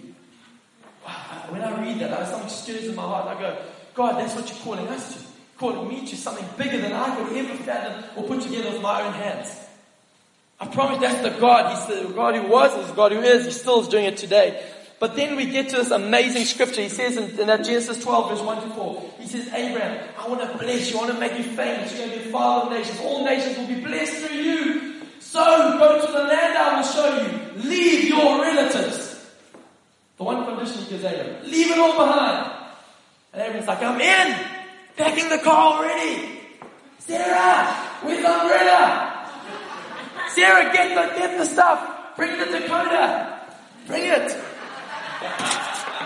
When 1.49 1.61
I 1.61 1.81
read 1.81 1.99
that, 1.99 2.27
something 2.27 2.49
stirs 2.49 2.85
in 2.87 2.95
my 2.95 3.03
heart. 3.03 3.27
I 3.27 3.39
go, 3.39 3.57
God, 3.97 4.19
that's 4.19 4.35
what 4.35 4.47
you're 4.47 4.59
calling 4.59 4.87
us 4.87 5.15
to. 5.15 5.19
Calling 5.57 5.89
me 5.89 6.05
to 6.05 6.15
something 6.15 6.45
bigger 6.55 6.77
than 6.77 6.93
I 6.93 7.15
could 7.15 7.35
ever 7.35 7.55
fathom 7.63 8.03
or 8.15 8.27
put 8.27 8.43
together 8.43 8.71
with 8.71 8.81
my 8.81 9.01
own 9.01 9.13
hands. 9.13 9.59
I 10.59 10.67
promise 10.67 10.99
that's 10.99 11.21
the 11.23 11.39
God. 11.39 11.75
He's 11.75 12.03
the 12.03 12.13
God 12.13 12.35
who 12.35 12.47
was, 12.47 12.75
He's 12.75 12.87
the 12.87 12.93
God 12.93 13.11
who 13.11 13.21
is, 13.21 13.45
He 13.45 13.51
still 13.51 13.81
is 13.81 13.87
doing 13.87 14.05
it 14.05 14.17
today. 14.17 14.63
But 14.99 15.15
then 15.15 15.35
we 15.35 15.47
get 15.47 15.69
to 15.69 15.77
this 15.77 15.89
amazing 15.89 16.45
scripture. 16.45 16.81
He 16.81 16.89
says 16.89 17.17
in, 17.17 17.39
in 17.39 17.47
that 17.47 17.65
Genesis 17.65 18.03
12 18.03 18.29
verse 18.29 18.41
1 18.41 18.63
to 18.63 18.75
4, 18.75 19.13
he 19.19 19.27
says, 19.27 19.47
Abraham, 19.53 20.09
I 20.17 20.27
want 20.27 20.41
to 20.41 20.57
bless 20.57 20.91
you. 20.91 20.97
I 20.97 21.01
want 21.01 21.13
to 21.13 21.19
make 21.19 21.37
you 21.37 21.43
famous. 21.43 21.91
You're 21.91 22.07
going 22.07 22.19
to 22.19 22.23
be 22.23 22.29
a 22.29 22.31
father 22.31 22.67
of 22.67 22.79
nations. 22.79 22.99
All 23.01 23.25
nations 23.25 23.57
will 23.57 23.67
be 23.67 23.81
blessed 23.81 24.25
through 24.25 24.37
you. 24.37 25.01
So 25.19 25.43
go 25.79 26.05
to 26.05 26.11
the 26.11 26.19
land 26.19 26.57
I 26.57 26.77
will 26.77 26.87
show 26.87 27.17
you. 27.17 27.63
Leave 27.63 28.09
your 28.09 28.41
relatives. 28.41 29.27
The 30.17 30.23
one 30.23 30.45
condition 30.45 30.83
he 30.83 30.89
gives 30.91 31.03
Abraham. 31.03 31.51
Leave 31.51 31.71
it 31.71 31.77
all 31.79 31.93
behind. 31.93 32.56
And 33.37 33.45
Abraham's 33.45 33.67
like, 33.67 33.83
I'm 33.83 34.01
in. 34.01 34.45
Packing 34.95 35.29
the 35.29 35.37
car 35.37 35.75
already. 35.75 36.39
Sarah, 36.97 37.77
the 38.01 38.15
umbrella? 38.15 39.29
Sarah, 40.29 40.73
get 40.73 40.89
the, 40.95 41.19
get 41.19 41.37
the 41.37 41.45
stuff. 41.45 42.15
Bring 42.15 42.39
the 42.39 42.45
Dakota. 42.45 43.39
Bring 43.85 44.05
it. 44.05 44.35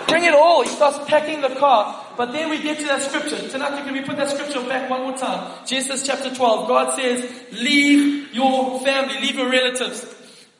Bring 0.09 0.25
it 0.25 0.33
all. 0.33 0.63
He 0.63 0.69
starts 0.71 0.99
packing 1.07 1.39
the 1.39 1.55
car. 1.55 2.05
But 2.17 2.33
then 2.33 2.49
we 2.49 2.61
get 2.61 2.79
to 2.79 2.85
that 2.87 3.01
scripture. 3.01 3.47
Tonight, 3.47 3.81
can 3.85 3.93
we 3.93 4.01
put 4.01 4.17
that 4.17 4.31
scripture 4.31 4.67
back 4.67 4.89
one 4.89 5.03
more 5.03 5.17
time? 5.17 5.65
Genesis 5.65 6.05
chapter 6.05 6.35
12. 6.35 6.67
God 6.67 6.97
says, 6.97 7.31
leave 7.53 8.35
your 8.35 8.81
family, 8.81 9.21
leave 9.21 9.35
your 9.35 9.49
relatives. 9.49 10.03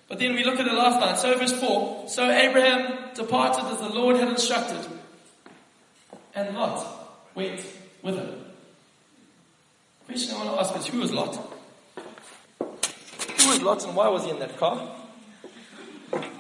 But 0.08 0.20
then 0.20 0.36
we 0.36 0.46
look 0.46 0.58
at 0.58 0.66
the 0.66 0.72
last 0.72 1.02
line. 1.02 1.18
So 1.18 1.38
verse 1.38 1.52
4. 1.52 2.08
So 2.08 2.32
Abraham 2.32 3.14
departed 3.14 3.66
as 3.66 3.80
the 3.80 3.90
Lord 3.90 4.16
had 4.16 4.30
instructed. 4.30 4.88
And 6.34 6.56
Lot 6.56 6.86
went 7.36 7.66
with 8.02 8.16
him. 8.16 8.46
Question 10.06 10.36
I 10.36 10.46
want 10.46 10.56
to 10.56 10.62
ask 10.62 10.78
is, 10.78 10.88
who 10.88 11.00
was 11.00 11.12
Lot? 11.12 11.36
Who 12.60 13.50
was 13.50 13.62
Lot 13.62 13.84
and 13.86 13.96
why 13.96 14.08
was 14.08 14.24
he 14.26 14.32
in 14.32 14.40
that 14.40 14.58
car? 14.58 14.96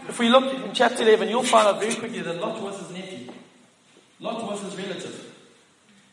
If 0.07 0.19
we 0.19 0.29
look 0.29 0.53
in 0.53 0.73
chapter 0.73 1.03
11, 1.03 1.29
you'll 1.29 1.43
find 1.43 1.67
out 1.67 1.79
very 1.79 1.95
quickly 1.95 2.21
that 2.21 2.41
Lot 2.41 2.61
was 2.61 2.79
his 2.79 2.91
nephew. 2.91 3.31
Lot 4.19 4.43
was 4.43 4.61
his 4.61 4.75
relative. 4.75 5.33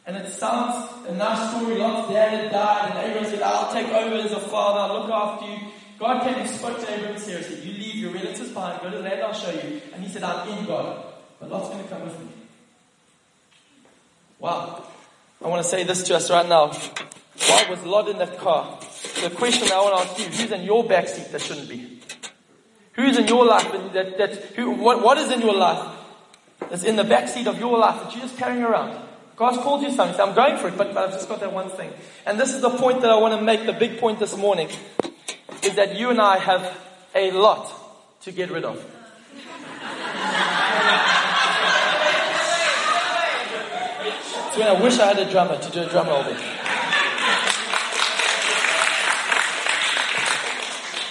And 0.06 0.16
it 0.16 0.30
sounds 0.32 1.06
a 1.06 1.14
nice 1.14 1.50
story. 1.50 1.76
Lot's 1.76 2.08
dad 2.10 2.30
had 2.30 2.50
died, 2.50 2.90
and 2.90 3.10
Abraham 3.10 3.30
said, 3.30 3.42
I'll 3.42 3.72
take 3.72 3.88
over 3.88 4.16
as 4.16 4.32
a 4.32 4.40
father, 4.40 4.80
I'll 4.92 5.00
look 5.00 5.10
after 5.10 5.46
you. 5.46 5.58
God 5.98 6.22
came 6.22 6.34
and 6.34 6.48
spoke 6.48 6.78
to 6.78 6.94
Abraham 6.94 7.18
seriously. 7.18 7.60
You 7.60 7.72
leave 7.72 7.94
your 7.96 8.12
relatives 8.12 8.50
behind, 8.50 8.80
go 8.80 8.90
to 8.90 8.96
the 8.98 9.02
land, 9.02 9.20
I'll 9.20 9.34
show 9.34 9.50
you. 9.50 9.82
And 9.92 10.02
he 10.02 10.08
said, 10.08 10.22
I'm 10.22 10.48
in 10.48 10.64
God. 10.64 11.04
But 11.40 11.50
Lot's 11.50 11.68
going 11.68 11.82
to 11.82 11.90
come 11.90 12.02
with 12.04 12.18
me. 12.20 12.37
Wow. 14.38 14.84
I 15.44 15.48
want 15.48 15.62
to 15.62 15.68
say 15.68 15.84
this 15.84 16.04
to 16.04 16.16
us 16.16 16.30
right 16.30 16.48
now. 16.48 16.68
Why 16.68 17.66
was 17.70 17.82
Lot 17.84 18.08
in 18.08 18.18
that 18.18 18.38
car? 18.38 18.78
The 19.22 19.30
question 19.30 19.68
I 19.72 19.80
want 19.80 19.96
to 19.96 20.10
ask 20.10 20.18
you, 20.18 20.26
who's 20.26 20.52
in 20.52 20.62
your 20.62 20.84
backseat 20.84 21.30
that 21.30 21.40
shouldn't 21.40 21.68
be? 21.68 22.00
Who's 22.92 23.16
in 23.16 23.28
your 23.28 23.44
life 23.44 23.70
that, 23.92 24.18
that 24.18 24.34
who, 24.56 24.72
what, 24.72 25.02
what 25.02 25.18
is 25.18 25.30
in 25.30 25.40
your 25.40 25.54
life 25.54 25.96
that's 26.68 26.82
in 26.82 26.96
the 26.96 27.04
backseat 27.04 27.46
of 27.46 27.58
your 27.58 27.78
life 27.78 28.02
that 28.02 28.12
you're 28.12 28.22
just 28.22 28.36
carrying 28.36 28.62
around? 28.62 29.00
God's 29.36 29.58
called 29.58 29.82
you 29.82 29.92
something. 29.92 30.20
I'm 30.20 30.34
going 30.34 30.58
for 30.58 30.66
it, 30.66 30.76
but, 30.76 30.92
but 30.92 31.04
I've 31.04 31.12
just 31.12 31.28
got 31.28 31.38
that 31.40 31.52
one 31.52 31.70
thing. 31.70 31.92
And 32.26 32.40
this 32.40 32.54
is 32.54 32.60
the 32.60 32.70
point 32.70 33.02
that 33.02 33.10
I 33.10 33.16
want 33.18 33.38
to 33.38 33.44
make, 33.44 33.66
the 33.66 33.72
big 33.72 33.98
point 33.98 34.18
this 34.18 34.36
morning, 34.36 34.68
is 35.62 35.76
that 35.76 35.96
you 35.96 36.10
and 36.10 36.20
I 36.20 36.38
have 36.38 36.76
a 37.14 37.30
lot 37.30 37.72
to 38.22 38.32
get 38.32 38.50
rid 38.50 38.64
of. 38.64 38.84
I 44.66 44.80
wish 44.80 44.98
I 44.98 45.06
had 45.06 45.18
a 45.18 45.30
drummer 45.30 45.58
to 45.58 45.70
do 45.70 45.82
a 45.82 45.86
drum 45.88 46.08
roll 46.08 46.24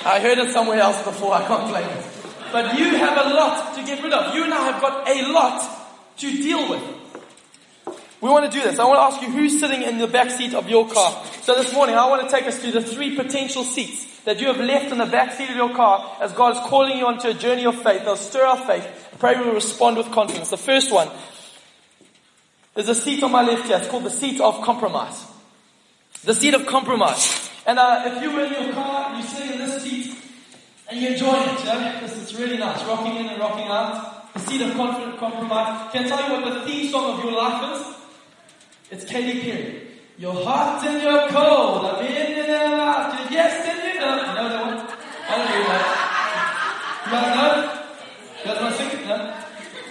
I 0.06 0.20
heard 0.22 0.38
it 0.38 0.52
somewhere 0.52 0.80
else 0.80 1.04
before, 1.04 1.34
I 1.34 1.46
can't 1.46 1.70
it. 1.76 2.06
But 2.52 2.80
you 2.80 2.96
have 2.96 3.18
a 3.18 3.30
lot 3.34 3.76
to 3.76 3.84
get 3.84 4.02
rid 4.02 4.14
of. 4.14 4.34
You 4.34 4.46
and 4.46 4.54
I 4.54 4.72
have 4.72 4.82
got 4.82 5.08
a 5.08 5.32
lot 5.32 5.62
to 6.18 6.32
deal 6.32 6.70
with. 6.70 6.82
We 8.20 8.30
want 8.30 8.52
to 8.52 8.58
do 8.58 8.64
this. 8.64 8.80
I 8.80 8.86
want 8.86 8.98
to 8.98 9.16
ask 9.16 9.22
you 9.22 9.32
who's 9.32 9.60
sitting 9.60 9.84
in 9.84 10.00
the 10.00 10.08
back 10.08 10.32
seat 10.32 10.54
of 10.54 10.70
your 10.70 10.90
car. 10.90 11.24
So 11.42 11.56
this 11.56 11.74
morning, 11.74 11.96
I 11.96 12.10
want 12.10 12.28
to 12.28 12.36
take 12.36 12.48
us 12.48 12.60
to 12.62 12.72
the 12.72 12.82
three 12.82 13.16
potential 13.16 13.64
seats 13.64 14.22
that 14.22 14.40
you 14.40 14.48
have 14.48 14.60
left 14.60 14.92
in 14.92 14.98
the 14.98 15.06
back 15.06 15.34
seat 15.34 15.50
of 15.50 15.56
your 15.56 15.74
car 15.76 16.18
as 16.20 16.32
God 16.34 16.56
is 16.56 16.60
calling 16.64 16.98
you 16.98 17.06
onto 17.06 17.28
a 17.28 17.34
journey 17.34 17.66
of 17.66 17.82
faith. 17.84 18.04
They'll 18.04 18.16
stir 18.16 18.46
our 18.46 18.66
faith. 18.66 18.88
Pray 19.20 19.38
we 19.38 19.46
will 19.46 19.54
respond 19.54 19.98
with 19.98 20.12
confidence. 20.12 20.50
The 20.50 20.58
first 20.58 20.92
one 20.92 21.10
There's 22.78 22.90
a 22.90 22.94
seat 22.94 23.24
on 23.24 23.32
my 23.32 23.42
left 23.42 23.66
here. 23.66 23.78
It's 23.78 23.88
called 23.88 24.04
the 24.04 24.12
seat 24.12 24.40
of 24.40 24.62
compromise. 24.62 25.26
The 26.24 26.36
seat 26.36 26.54
of 26.54 26.68
compromise. 26.68 27.50
And 27.66 27.80
uh, 27.80 28.04
if 28.06 28.22
you 28.22 28.30
were 28.30 28.44
in 28.44 28.54
your 28.54 28.72
car, 28.72 29.18
you 29.18 29.24
sit 29.24 29.50
in 29.50 29.58
this 29.58 29.82
seat, 29.82 30.16
and 30.88 31.02
you 31.02 31.08
enjoy 31.08 31.34
it, 31.38 31.66
yeah? 31.66 31.94
Because 32.00 32.22
it's 32.22 32.36
really 32.36 32.56
nice, 32.60 32.84
rocking 32.84 33.16
in 33.16 33.26
and 33.30 33.40
rocking 33.42 33.66
out. 33.66 34.32
The 34.36 34.40
seat 34.42 34.62
of 34.62 34.76
compromise. 34.76 35.92
Can 35.92 36.06
I 36.06 36.08
tell 36.08 36.24
you 36.24 36.46
what 36.46 36.54
the 36.54 36.72
theme 36.72 36.92
song 36.92 37.18
of 37.18 37.24
your 37.24 37.34
life 37.34 37.80
is? 37.80 37.96
It's 38.92 39.12
Katy 39.12 39.42
Perry. 39.42 39.88
You're 40.20 40.46
hot 40.46 40.86
and 40.86 41.02
you're 41.02 41.30
cold. 41.30 41.84
I'm 41.84 42.06
in 42.06 42.46
and 42.46 42.52
out. 42.52 43.32
Yes 43.32 43.58
and 43.68 43.92
you 43.92 44.00
know. 44.00 44.18
You 44.18 44.36
know 44.36 44.50
that 44.50 44.66
one? 44.68 44.78
I 45.28 45.36
don't 45.36 45.50
know 45.50 45.64
that. 45.74 45.88
Guys 47.10 47.30
know? 47.38 47.54
You 48.38 48.46
guys 48.46 48.62
want 48.62 48.76
to 48.76 48.84
sing 48.84 49.00
it? 49.00 49.08
No? 49.08 49.34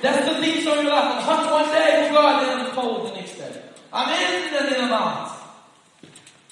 That's 0.03 0.27
the 0.27 0.63
song 0.63 0.79
of 0.79 0.85
your 0.85 0.93
life. 0.93 1.23
Hot 1.23 1.53
one 1.53 1.73
day 1.73 2.09
for 2.09 2.15
God 2.15 2.43
and 2.43 2.69
I'm 2.69 2.75
cold 2.75 3.09
the 3.09 3.15
next 3.15 3.37
day. 3.37 3.63
I'm 3.93 4.09
in 4.09 4.55
and 4.55 4.69
then 4.69 4.85
I'm 4.85 4.93
out. 4.93 5.33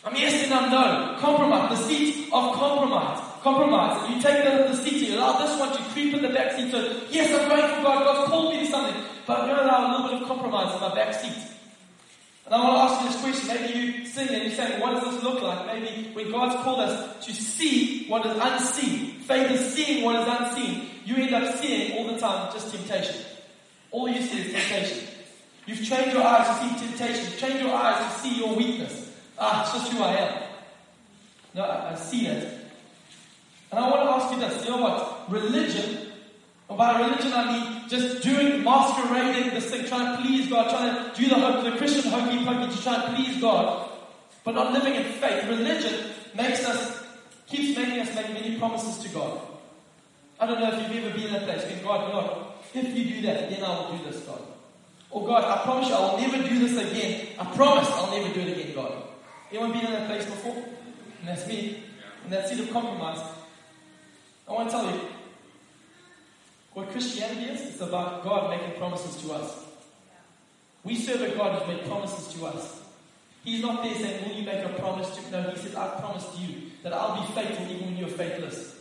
I'm 0.04 0.16
yes 0.16 0.44
and 0.44 0.52
I'm 0.54 0.70
no. 0.70 1.18
Compromise. 1.20 1.78
The 1.78 1.84
seat 1.88 2.28
of 2.32 2.54
compromise. 2.54 3.20
Compromise. 3.42 4.10
You 4.10 4.20
take 4.20 4.44
the, 4.44 4.72
the 4.72 4.76
seat, 4.76 5.08
you 5.08 5.18
allow 5.18 5.38
this 5.38 5.58
one 5.58 5.76
to 5.76 5.82
creep 5.92 6.14
in 6.14 6.22
the 6.22 6.28
back 6.28 6.52
seat. 6.52 6.70
So, 6.70 7.02
yes, 7.10 7.30
I'm 7.38 7.48
going 7.48 7.76
for 7.76 7.82
God. 7.82 8.04
God's 8.04 8.30
called 8.30 8.54
me 8.54 8.60
to 8.60 8.66
something. 8.66 9.02
But 9.26 9.40
I'm 9.40 9.46
going 9.46 9.58
to 9.58 9.64
allow 9.64 9.86
a 9.86 9.88
little 9.90 10.08
bit 10.10 10.22
of 10.22 10.28
compromise 10.28 10.74
in 10.74 10.80
my 10.80 10.94
back 10.94 11.14
seat. 11.14 11.54
And 12.46 12.54
I 12.54 12.58
want 12.58 12.76
to 12.76 12.82
ask 12.82 13.02
you 13.02 13.08
this 13.08 13.20
question. 13.22 13.48
Maybe 13.48 13.78
you 13.78 14.06
sing 14.06 14.28
and 14.28 14.42
you're 14.42 14.52
saying, 14.52 14.80
what 14.80 14.92
does 14.92 15.14
this 15.14 15.24
look 15.24 15.42
like? 15.42 15.66
Maybe 15.66 16.10
when 16.12 16.30
God's 16.30 16.62
called 16.62 16.80
us 16.80 17.26
to 17.26 17.32
see 17.32 18.06
what 18.06 18.26
is 18.26 18.36
unseen, 18.38 19.20
faith 19.20 19.50
is 19.50 19.72
seeing 19.72 20.04
what 20.04 20.16
is 20.16 20.28
unseen, 20.28 20.90
you 21.06 21.16
end 21.16 21.34
up 21.34 21.56
seeing 21.56 21.92
all 21.96 22.12
the 22.12 22.18
time 22.18 22.52
just 22.52 22.70
temptation. 22.70 23.23
All 23.94 24.08
you 24.08 24.20
see 24.22 24.40
is 24.40 24.52
temptation. 24.52 25.06
You've 25.66 25.86
trained 25.86 26.12
your 26.12 26.24
eyes 26.24 26.48
to 26.48 26.54
see 26.64 26.84
temptation. 26.84 27.26
You've 27.26 27.38
trained 27.38 27.60
your 27.60 27.72
eyes 27.72 28.12
to 28.12 28.20
see 28.20 28.38
your 28.40 28.56
weakness. 28.56 29.12
Ah, 29.38 29.62
it's 29.62 29.72
just 29.72 29.92
who 29.92 30.02
I 30.02 30.14
am. 30.16 30.42
No, 31.54 31.62
I, 31.62 31.94
see 31.94 32.26
it. 32.26 32.42
And 33.70 33.78
I 33.78 33.88
want 33.88 34.02
to 34.02 34.10
ask 34.10 34.34
you 34.34 34.40
this. 34.40 34.64
You 34.64 34.72
know 34.72 34.82
what? 34.82 35.30
Religion, 35.30 36.08
and 36.68 36.76
by 36.76 36.98
religion 37.02 37.32
I 37.32 37.52
mean 37.52 37.88
just 37.88 38.24
doing, 38.24 38.64
masquerading 38.64 39.50
this 39.50 39.70
thing, 39.70 39.86
trying 39.86 40.16
to 40.16 40.22
please 40.24 40.48
God, 40.50 40.70
trying 40.70 41.12
to 41.14 41.20
do 41.20 41.28
the, 41.28 41.36
hope, 41.36 41.62
the 41.62 41.78
Christian 41.78 42.10
hokey 42.10 42.44
pokey 42.44 42.74
to 42.74 42.82
try 42.82 43.00
and 43.00 43.14
please 43.14 43.40
God, 43.40 43.90
but 44.42 44.56
not 44.56 44.72
living 44.72 44.96
in 44.96 45.04
faith. 45.04 45.44
Religion 45.48 46.10
makes 46.34 46.64
us, 46.64 47.00
keeps 47.46 47.78
making 47.78 48.00
us 48.00 48.12
make 48.12 48.34
many 48.34 48.58
promises 48.58 48.98
to 49.04 49.08
God. 49.10 49.40
I 50.40 50.46
don't 50.46 50.58
know 50.58 50.72
if 50.72 50.92
you've 50.92 51.04
ever 51.04 51.14
been 51.16 51.28
in 51.28 51.32
that 51.34 51.44
place. 51.44 51.64
When 51.70 51.84
God, 51.84 52.10
God, 52.10 52.43
if 52.74 52.96
you 52.96 53.14
do 53.14 53.22
that, 53.22 53.50
then 53.50 53.62
I 53.62 53.68
will 53.78 53.96
do 53.96 54.04
this, 54.04 54.20
God. 54.22 54.42
Or 55.10 55.26
God, 55.26 55.44
I 55.44 55.62
promise 55.62 55.88
you, 55.88 55.94
I 55.94 56.00
will 56.00 56.18
never 56.18 56.48
do 56.48 56.58
this 56.58 56.76
again. 56.76 57.28
I 57.38 57.44
promise 57.54 57.88
I'll 57.88 58.10
never 58.10 58.34
do 58.34 58.40
it 58.40 58.58
again, 58.58 58.74
God. 58.74 58.92
Anyone 59.50 59.72
been 59.72 59.86
in 59.86 59.92
that 59.92 60.08
place 60.08 60.24
before? 60.24 60.56
And 61.20 61.28
that's 61.28 61.46
me. 61.46 61.84
In 62.24 62.30
that 62.30 62.48
seat 62.48 62.60
of 62.60 62.70
compromise. 62.70 63.20
I 64.48 64.52
want 64.52 64.70
to 64.70 64.76
tell 64.76 64.90
you, 64.90 65.00
what 66.72 66.90
Christianity 66.90 67.52
is, 67.52 67.60
it's 67.60 67.80
about 67.80 68.24
God 68.24 68.50
making 68.50 68.76
promises 68.76 69.22
to 69.22 69.32
us. 69.32 69.64
We 70.82 70.96
serve 70.96 71.22
a 71.22 71.30
God 71.36 71.62
who's 71.62 71.76
made 71.76 71.86
promises 71.86 72.34
to 72.34 72.46
us. 72.46 72.82
He's 73.44 73.62
not 73.62 73.82
there 73.84 73.94
saying, 73.94 74.28
Will 74.28 74.36
you 74.36 74.44
make 74.44 74.64
a 74.64 74.70
promise 74.70 75.14
to 75.16 75.22
me? 75.22 75.30
No, 75.30 75.42
he 75.50 75.56
says, 75.56 75.74
I 75.76 76.00
promise 76.00 76.26
to 76.34 76.40
you 76.40 76.70
that 76.82 76.92
I'll 76.92 77.20
be 77.20 77.32
faithful 77.32 77.66
even 77.70 77.86
when 77.86 77.96
you're 77.96 78.08
faithless. 78.08 78.73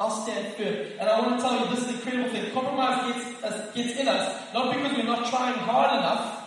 I'll 0.00 0.10
stand 0.10 0.54
firm. 0.54 0.98
And 0.98 1.08
I 1.10 1.20
want 1.20 1.36
to 1.36 1.42
tell 1.42 1.60
you 1.60 1.76
this 1.76 1.84
is 1.84 1.94
incredible 1.94 2.30
thing. 2.30 2.50
Compromise 2.52 3.12
gets, 3.12 3.44
us, 3.44 3.74
gets 3.74 4.00
in 4.00 4.08
us, 4.08 4.54
not 4.54 4.74
because 4.74 4.96
we're 4.96 5.04
not 5.04 5.28
trying 5.28 5.58
hard 5.58 6.00
enough. 6.00 6.42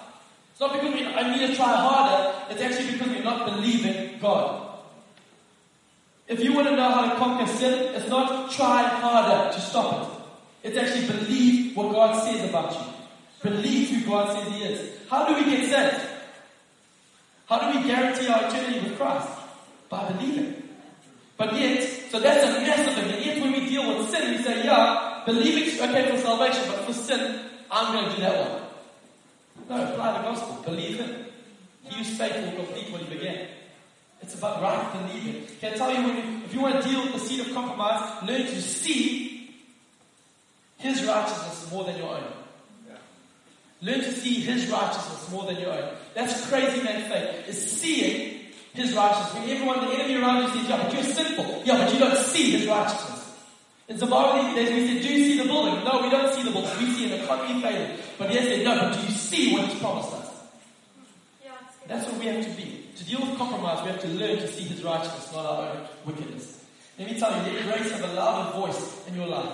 It's 0.51 0.59
not 0.59 0.73
because 0.73 0.91
we 0.91 1.05
I 1.05 1.37
need 1.37 1.47
to 1.47 1.55
try 1.55 1.75
harder. 1.75 2.33
It's 2.49 2.61
actually 2.61 2.93
because 2.93 3.09
we're 3.09 3.23
not 3.23 3.45
believing 3.45 4.19
God. 4.19 4.69
If 6.27 6.43
you 6.43 6.53
want 6.53 6.67
to 6.69 6.75
know 6.75 6.89
how 6.89 7.13
to 7.13 7.15
conquer 7.15 7.45
sin, 7.45 7.93
it's 7.93 8.09
not 8.09 8.51
try 8.51 8.87
harder 8.87 9.53
to 9.53 9.61
stop 9.61 10.01
it. 10.01 10.69
It's 10.69 10.77
actually 10.77 11.19
believe 11.19 11.77
what 11.77 11.91
God 11.91 12.23
says 12.23 12.49
about 12.49 12.73
you. 12.73 13.51
Believe 13.51 13.89
who 13.89 14.09
God 14.09 14.35
says 14.35 14.51
He 14.51 14.63
is. 14.63 14.97
How 15.09 15.27
do 15.27 15.35
we 15.35 15.45
get 15.45 15.69
saved? 15.69 16.09
How 17.47 17.59
do 17.59 17.77
we 17.77 17.85
guarantee 17.85 18.27
our 18.29 18.47
eternity 18.47 18.79
with 18.79 18.97
Christ? 18.97 19.27
By 19.89 20.11
believing. 20.11 20.63
But 21.37 21.53
yet, 21.59 21.83
so 22.11 22.19
that's 22.19 22.43
a 22.45 22.61
massive 22.61 22.93
thing. 22.93 23.11
And 23.11 23.25
yet 23.25 23.41
when 23.41 23.51
we 23.53 23.67
deal 23.67 23.97
with 23.97 24.09
sin, 24.09 24.31
we 24.31 24.43
say, 24.43 24.63
yeah, 24.65 25.23
believing 25.25 25.63
is 25.63 25.81
okay 25.81 26.11
for 26.11 26.17
salvation, 26.17 26.63
but 26.67 26.85
for 26.85 26.93
sin, 26.93 27.39
I'm 27.71 27.93
going 27.93 28.09
to 28.09 28.15
do 28.15 28.21
that 28.21 28.49
one. 28.49 28.61
No, 29.69 29.91
apply 29.91 30.17
the 30.17 30.23
gospel. 30.29 30.63
Believe 30.63 30.99
Him. 30.99 31.25
He 31.83 32.01
is 32.01 32.17
faithful 32.17 32.57
will 32.57 32.65
complete 32.65 32.91
what 32.91 33.01
He 33.01 33.13
began. 33.13 33.47
It's 34.21 34.35
about 34.35 34.61
right 34.61 34.95
and 34.95 35.07
believing. 35.07 35.47
Can 35.59 35.73
I 35.73 35.77
tell 35.77 35.93
you, 35.93 36.07
when 36.07 36.15
you, 36.17 36.45
if 36.45 36.53
you 36.53 36.61
want 36.61 36.81
to 36.81 36.87
deal 36.87 37.01
with 37.01 37.13
the 37.13 37.19
seed 37.19 37.41
of 37.41 37.53
compromise, 37.53 38.23
learn 38.23 38.45
to 38.45 38.61
see 38.61 39.33
his 40.83 41.05
righteousness 41.05 41.71
more 41.71 41.85
than 41.85 41.97
your 41.97 42.09
own. 42.09 42.23
Learn 43.81 43.99
to 44.01 44.11
see 44.11 44.35
His 44.41 44.67
righteousness 44.67 45.29
more 45.31 45.45
than 45.45 45.59
your 45.59 45.71
own. 45.71 45.89
That's 46.13 46.49
crazy 46.49 46.83
man 46.83 47.09
faith. 47.09 47.47
Is 47.47 47.71
seeing 47.71 48.32
His 48.73 48.93
righteousness. 48.95 49.33
When 49.33 49.49
everyone, 49.49 49.85
the 49.85 49.93
enemy 49.93 50.15
around 50.15 50.43
you 50.43 50.49
says, 50.49 50.69
yeah, 50.69 50.83
but 50.83 50.93
you're 50.93 51.03
sinful. 51.03 51.61
Yeah, 51.63 51.77
but 51.77 51.93
you 51.93 51.99
don't 51.99 52.17
see 52.17 52.51
His 52.51 52.67
righteousness. 52.67 53.13
In 53.87 53.97
Zimbabwe, 53.97 54.55
they, 54.55 54.73
we 54.73 54.87
said, 54.87 55.01
do 55.03 55.13
you 55.13 55.25
see 55.25 55.37
the 55.37 55.43
building? 55.43 55.83
No, 55.83 56.01
we 56.01 56.09
don't 56.09 56.33
see 56.33 56.41
the 56.41 56.51
building. 56.51 56.71
We 56.79 56.93
see 56.93 57.13
an 57.13 57.21
economy 57.21 57.61
failing. 57.61 57.97
But 58.17 58.31
he 58.31 58.37
said, 58.37 58.63
no, 58.63 58.79
but 58.79 58.93
do 58.93 59.05
you 59.05 59.11
see 59.11 59.53
what 59.53 59.67
He's 59.67 59.79
promised 59.79 60.13
us? 60.13 60.43
Yeah, 61.43 61.51
That's 61.87 62.07
what 62.07 62.19
we 62.19 62.25
have 62.27 62.43
to 62.43 62.51
be. 62.51 62.87
To 62.95 63.05
deal 63.05 63.21
with 63.21 63.37
compromise, 63.37 63.83
we 63.83 63.91
have 63.91 64.01
to 64.01 64.07
learn 64.07 64.37
to 64.37 64.47
see 64.47 64.63
His 64.63 64.83
righteousness, 64.83 65.31
not 65.33 65.45
our 65.45 65.69
own 65.69 65.87
wickedness. 66.05 66.63
Let 66.97 67.11
me 67.11 67.19
tell 67.19 67.35
you, 67.35 67.53
let 67.53 67.63
grace 67.63 67.91
have 67.91 68.09
a 68.09 68.13
louder 68.13 68.57
voice 68.57 69.07
in 69.07 69.15
your 69.15 69.27
life. 69.27 69.53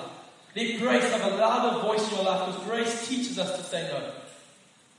Let 0.56 0.80
grace 0.80 1.12
have 1.12 1.34
a 1.34 1.36
louder 1.36 1.80
voice 1.80 2.08
in 2.10 2.16
your 2.16 2.26
life 2.26 2.48
because 2.48 2.64
grace 2.66 3.08
teaches 3.08 3.40
us 3.40 3.58
to 3.58 3.64
say 3.64 3.90
no. 3.92 4.12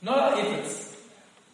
Not 0.01 0.17
our 0.19 0.39
efforts. 0.39 0.97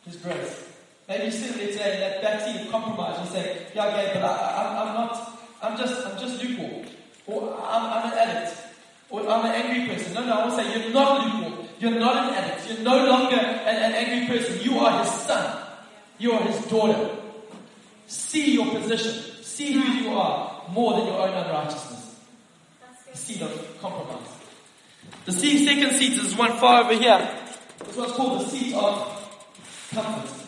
His 0.06 0.15
grace. 0.17 0.66
Maybe 1.08 1.30
there 1.30 1.67
today 1.67 2.00
that 2.00 2.22
backseat 2.22 2.65
of 2.65 2.72
compromise 2.72 3.20
and 3.20 3.30
say, 3.30 3.67
yeah, 3.74 3.88
okay, 3.88 4.12
but 4.13 4.24
I, 4.24 4.88
am 4.88 4.93
not, 4.93 5.39
I'm 5.62 5.78
just, 5.78 6.06
I'm 6.06 6.20
just 6.20 6.43
lukewarm. 6.43 6.86
Or 7.28 7.54
I'm, 7.54 7.86
I'm 7.86 8.12
an 8.12 8.17
addict. 8.17 8.58
Or 9.10 9.22
I'm 9.30 9.46
an 9.46 9.52
angry 9.52 9.96
person. 9.96 10.13
No, 10.13 10.26
no, 10.26 10.41
I 10.41 10.50
to 10.50 10.56
say 10.56 10.84
you're 10.84 10.93
not 10.93 11.26
lukewarm. 11.26 11.67
You're 11.80 12.00
not 12.00 12.28
an 12.28 12.34
addict. 12.34 12.70
You're 12.70 12.84
no 12.84 13.06
longer 13.06 13.38
an, 13.38 13.76
an 13.76 13.93
angry 13.93 14.38
person. 14.38 14.62
You 14.62 14.80
are 14.80 15.04
his 15.04 15.12
son. 15.12 15.63
You 16.17 16.34
are 16.34 16.41
his 16.41 16.65
daughter. 16.65 17.15
See 18.08 18.56
your 18.56 18.67
position. 18.72 19.43
See 19.43 19.74
who 19.74 19.84
you 19.84 20.10
are 20.10 20.63
more 20.70 20.98
than 20.98 21.08
your 21.08 21.22
own 21.22 21.34
unrighteousness 21.34 21.98
seat 23.17 23.41
of 23.41 23.78
compromise. 23.82 24.28
The 25.26 25.32
seat, 25.34 25.65
second 25.65 25.91
seat 25.98 26.13
is 26.13 26.36
one 26.36 26.54
far 26.58 26.84
over 26.84 26.93
here. 26.93 27.30
It's 27.82 27.98
what's 27.98 28.13
called 28.13 28.41
the 28.41 28.46
seat 28.46 28.74
of 28.74 29.43
comfort. 29.91 30.46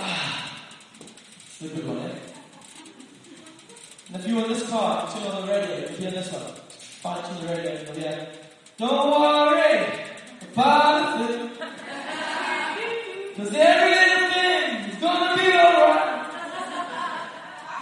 It's 0.00 1.62
a 1.62 1.74
good 1.74 1.86
one, 1.86 1.98
eh? 1.98 2.14
And 4.08 4.16
if 4.16 4.28
you're 4.28 4.42
in 4.42 4.48
this 4.48 4.68
car, 4.68 5.10
turn 5.10 5.22
on 5.22 5.46
the 5.46 5.52
radio, 5.52 5.90
you 5.90 5.96
hear 5.96 6.10
this 6.10 6.32
one. 6.32 6.42
Find 6.42 7.24
to 7.24 7.46
the 7.46 7.54
radio, 7.54 7.82
you'll 7.82 7.94
hear, 7.94 8.28
Don't 8.78 9.10
worry 9.10 9.86
about 10.52 11.30
it. 11.30 11.50
Cause 13.36 13.52
every 13.52 13.90
little 13.90 14.30
thing 14.30 14.90
is 14.90 14.96
gonna 15.00 15.36
be 15.36 15.48
alright. 15.52 16.26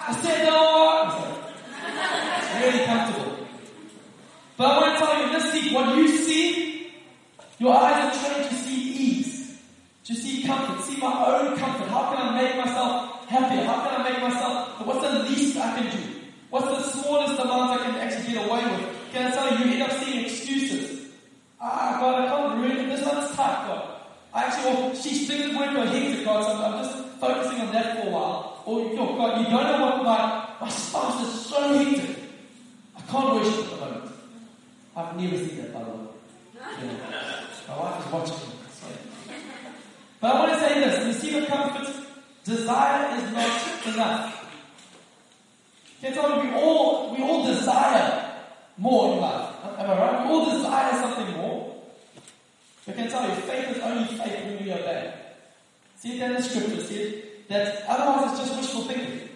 I 0.09 0.19
said, 0.23 0.47
don't 0.47 1.09
worry. 1.09 1.33
It's 2.39 2.65
really 2.65 2.87
comfortable. 2.87 3.47
But 4.57 4.67
I 4.67 4.81
want 4.81 4.99
to 4.99 5.05
tell 5.05 5.27
you 5.27 5.33
this 5.33 5.53
seat, 5.53 5.75
what 5.75 5.97
you 5.97 6.09
see, 6.09 6.93
your 7.59 7.77
eyes 7.77 8.17
are 8.17 8.29
trained 8.29 8.49
to 8.49 8.55
see 8.57 8.81
ease, 8.81 9.59
to 10.05 10.15
see 10.15 10.43
comfort, 10.45 10.83
see 10.85 10.99
my 10.99 11.27
own 11.27 11.57
comfort. 11.59 11.89
How 11.89 12.15
can 12.15 12.29
I 12.29 12.43
make 12.43 12.57
myself 12.57 13.27
happier? 13.29 13.65
How 13.65 13.87
can 13.87 14.01
I 14.01 14.11
make 14.11 14.23
myself, 14.23 14.87
what's 14.87 15.01
the 15.07 15.23
least 15.25 15.57
I 15.59 15.79
can 15.79 15.97
do? 15.97 16.03
What's 16.51 16.67
the 16.67 17.01
smallest 17.01 17.41
amount 17.41 17.81
I 17.81 17.85
can 17.85 17.95
actually 17.97 18.35
get 18.35 18.47
away 18.47 18.65
with? 18.65 19.13
Can 19.13 19.27
I 19.27 19.35
tell 19.35 19.59
you, 19.59 19.65
you 19.65 19.73
end 19.73 19.83
up 19.83 19.93
seeing 20.03 20.25
excuses. 20.25 21.09
Ah, 21.61 21.99
God, 22.01 22.25
I 22.25 22.27
can't 22.29 22.61
really, 22.61 22.87
this 22.87 23.07
one's 23.07 23.35
tough, 23.37 23.67
God. 23.67 23.89
I 24.35 24.45
actually, 24.45 24.75
well, 24.75 24.95
she's 24.95 25.29
things 25.29 25.57
work 25.57 25.71
her 25.71 25.87
hectic, 25.87 26.25
God, 26.25 26.45
so 26.45 26.53
I'm 26.53 26.85
just 26.85 27.21
focusing 27.21 27.61
on 27.61 27.73
that 27.73 27.97
for 27.97 28.09
a 28.09 28.11
while. 28.11 28.63
Or, 28.67 28.81
oh, 28.81 29.17
God, 29.17 29.39
you 29.41 29.45
don't 29.45 29.65
know 29.65 29.81
what 29.87 30.03
my, 30.05 30.49
my 30.61 30.69
spouse 30.69 31.23
is 31.27 31.47
so 31.47 31.73
hectic. 31.73 32.17
I 32.97 33.01
can't 33.03 33.35
worship 33.35 33.65
at 33.65 33.71
the 33.71 33.77
moment. 33.77 34.13
I've 34.97 35.17
never 35.17 35.39
seen 35.39 35.57
that, 35.57 35.73
by 35.73 35.85
the 35.85 35.91
way. 35.91 36.07
Yeah. 36.55 37.45
My 37.69 37.79
wife 37.79 38.07
is 38.07 38.13
watching 38.13 38.37
me. 38.37 38.55
But 40.21 40.35
I 40.35 40.39
want 40.39 40.53
to 40.53 40.59
say 40.61 40.81
this, 40.81 41.03
in 41.03 41.09
the 41.09 41.15
seat 41.15 41.43
of 41.43 41.49
comfort, 41.49 41.89
desire 42.45 43.17
is 43.17 43.33
not 43.33 43.87
enough. 43.95 44.43
Can 46.01 46.13
I 46.13 46.17
tell 46.17 46.45
you, 46.45 46.51
we 46.51 46.57
all, 46.57 47.15
we 47.15 47.23
all 47.23 47.47
desire 47.47 48.33
more 48.77 49.13
in 49.13 49.21
life. 49.21 49.55
Am 49.79 49.91
I 49.91 49.99
right? 49.99 50.27
We 50.27 50.33
all 50.33 50.51
desire 50.51 50.93
something 51.01 51.37
more. 51.37 51.77
I 52.89 52.93
can 52.93 53.09
tell 53.09 53.29
you, 53.29 53.35
faith 53.37 53.77
is 53.77 53.83
only 53.83 54.05
faith 54.07 54.45
when 54.45 54.65
we 54.65 54.73
obey. 54.73 55.15
See 55.97 56.19
that 56.19 56.31
in 56.31 56.37
the 56.37 56.43
scripture, 56.43 56.83
see 56.83 57.23
that 57.49 57.85
otherwise 57.87 58.33
it's 58.33 58.49
just 58.49 58.61
wishful 58.61 58.83
thinking. 58.83 59.29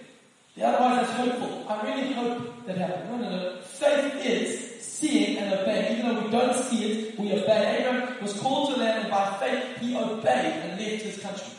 The 0.56 0.66
otherwise 0.66 1.08
it's 1.08 1.16
hopeful. 1.16 1.66
I 1.68 1.82
really 1.82 2.12
hope 2.12 2.66
that 2.66 2.78
happens. 2.78 3.10
No, 3.10 3.16
no, 3.18 3.30
no. 3.30 3.60
Faith 3.60 4.26
is 4.26 4.82
seeing 4.82 5.38
and 5.38 5.52
obeying. 5.52 5.98
Even 5.98 6.14
though 6.16 6.22
we 6.22 6.30
don't 6.30 6.54
see 6.64 6.90
it, 6.90 7.18
we 7.18 7.32
obey. 7.32 7.78
Abraham 7.80 8.22
was 8.22 8.32
called 8.40 8.74
to 8.74 8.80
land 8.80 9.02
and 9.02 9.10
by 9.38 9.48
faith 9.48 9.78
he 9.78 9.96
obeyed 9.96 10.52
and 10.64 10.80
left 10.80 11.02
his 11.02 11.18
country. 11.18 11.52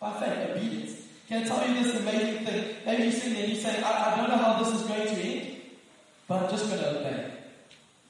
By 0.00 0.12
faith, 0.20 0.50
obedience. 0.50 1.02
Can 1.28 1.42
I 1.42 1.46
tell 1.46 1.68
you 1.68 1.82
this 1.82 2.00
amazing 2.00 2.44
thing? 2.44 2.76
Maybe 2.84 3.02
you're 3.04 3.12
sitting 3.12 3.34
there 3.34 3.44
and 3.44 3.52
you're 3.52 3.62
saying, 3.62 3.82
I, 3.82 4.12
I 4.12 4.16
don't 4.16 4.30
know 4.30 4.36
how 4.36 4.62
this 4.62 4.72
is 4.74 4.82
going 4.82 5.06
to 5.06 5.14
end, 5.14 5.56
but 6.28 6.42
I'm 6.42 6.50
just 6.50 6.68
going 6.68 6.82
to 6.82 7.00
obey. 7.00 7.30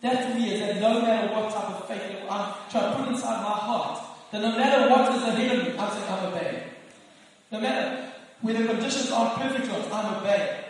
That 0.03 0.29
to 0.29 0.35
me 0.39 0.55
is 0.55 0.61
that 0.61 0.81
no 0.81 1.01
matter 1.01 1.33
what 1.33 1.53
type 1.53 1.71
of 1.71 1.89
faith 1.89 2.03
I'm 2.29 2.55
trying 2.71 2.93
to 2.93 2.99
put 2.99 3.09
inside 3.09 3.43
my 3.43 3.51
heart, 3.51 4.05
that 4.33 4.43
no 4.43 4.51
matter 4.57 4.91
what 4.91 5.15
is 5.15 5.23
ahead 5.23 5.59
of 5.59 5.65
me, 5.65 5.79
I'm 5.79 5.91
saying 5.91 6.05
I'm 6.11 6.27
obeying. 6.27 6.63
No 7.53 7.61
matter 7.61 8.13
whether 8.43 8.67
conditions 8.67 9.11
aren't 9.11 9.41
perfect 9.41 9.73
or 9.73 9.95
I'm 9.95 10.17
obeying. 10.17 10.65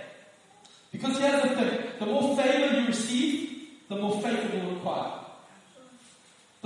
Because 0.92 1.18
here's 1.18 1.42
the 1.42 1.48
thing, 1.48 1.80
the 1.98 2.06
more 2.06 2.36
favor 2.36 2.80
you 2.80 2.86
receive, 2.86 3.68
the 3.88 3.96
more 3.96 4.20
faith 4.20 4.38
it 4.38 4.62
will 4.62 4.74
require. 4.74 5.25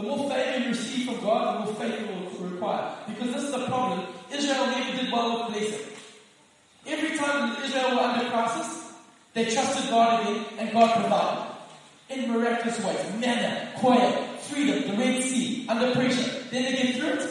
The 0.00 0.06
more 0.06 0.30
favor 0.30 0.64
you 0.64 0.68
receive 0.70 1.06
from 1.06 1.20
God, 1.20 1.60
the 1.60 1.64
more 1.66 1.74
faith 1.74 2.00
it 2.00 2.40
will 2.40 2.48
require. 2.48 2.94
Because 3.06 3.34
this 3.34 3.42
is 3.44 3.50
the 3.50 3.66
problem. 3.66 4.06
Israel 4.32 4.66
never 4.66 4.96
did 4.96 5.12
well 5.12 5.44
with 5.44 5.52
blessing. 5.52 5.86
Every 6.86 7.18
time 7.18 7.62
Israel 7.62 7.96
were 7.96 8.00
under 8.00 8.30
crisis, 8.30 8.94
they 9.34 9.44
trusted 9.44 9.90
God 9.90 10.22
again 10.22 10.44
and 10.58 10.72
God 10.72 11.00
provided. 11.00 11.46
In 12.08 12.32
miraculous 12.32 12.82
ways. 12.82 13.20
Manna, 13.20 13.72
quail, 13.76 14.10
freedom, 14.38 14.90
the 14.90 14.96
Red 14.96 15.22
Sea, 15.22 15.66
under 15.68 15.92
pressure. 15.92 16.44
Then 16.50 16.64
they 16.64 16.82
get 16.82 16.96
through 16.96 17.08
it. 17.08 17.30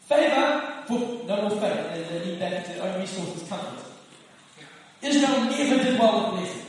Favor, 0.00 0.84
for 0.86 0.98
no 1.26 1.42
more 1.42 1.50
favor. 1.50 1.90
They, 1.92 2.18
they 2.18 2.24
need 2.24 2.40
back 2.40 2.64
into 2.64 2.78
their 2.78 2.94
own 2.94 3.00
resources, 3.00 3.46
comfort. 3.46 3.84
Israel 5.02 5.44
never 5.44 5.84
did 5.84 5.98
well 5.98 6.32
with 6.32 6.40
blessing. 6.40 6.68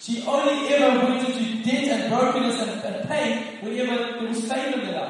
She 0.00 0.22
only 0.22 0.74
ever 0.74 1.06
went 1.06 1.28
into 1.28 1.62
debt 1.62 1.84
and 1.88 2.12
brokenness 2.12 2.60
and, 2.62 2.94
and 2.94 3.08
pain 3.08 3.58
whenever 3.60 4.18
there 4.18 4.28
was 4.28 4.40
favor 4.50 4.80
in 4.80 4.86
their 4.86 5.00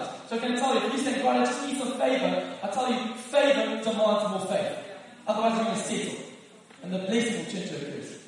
I 0.48 0.52
can 0.52 0.60
tell 0.60 0.74
you, 0.74 0.86
if 0.86 0.92
you 0.94 0.98
say, 1.00 1.22
God, 1.22 1.36
I 1.36 1.44
just 1.44 1.66
need 1.66 1.76
some 1.76 1.92
favor, 1.98 2.56
I 2.62 2.68
tell 2.68 2.90
you, 2.90 3.12
favor 3.14 3.82
demands 3.84 4.30
more 4.30 4.46
faith. 4.48 4.78
Otherwise 5.26 5.56
you're 5.56 5.64
going 5.64 5.76
to 5.76 5.82
settle. 5.82 6.24
And 6.82 6.94
the 6.94 6.98
blessing 7.00 7.36
will 7.36 7.52
turn 7.52 7.68
to 7.68 7.76
a 7.76 7.80
curse. 7.80 8.18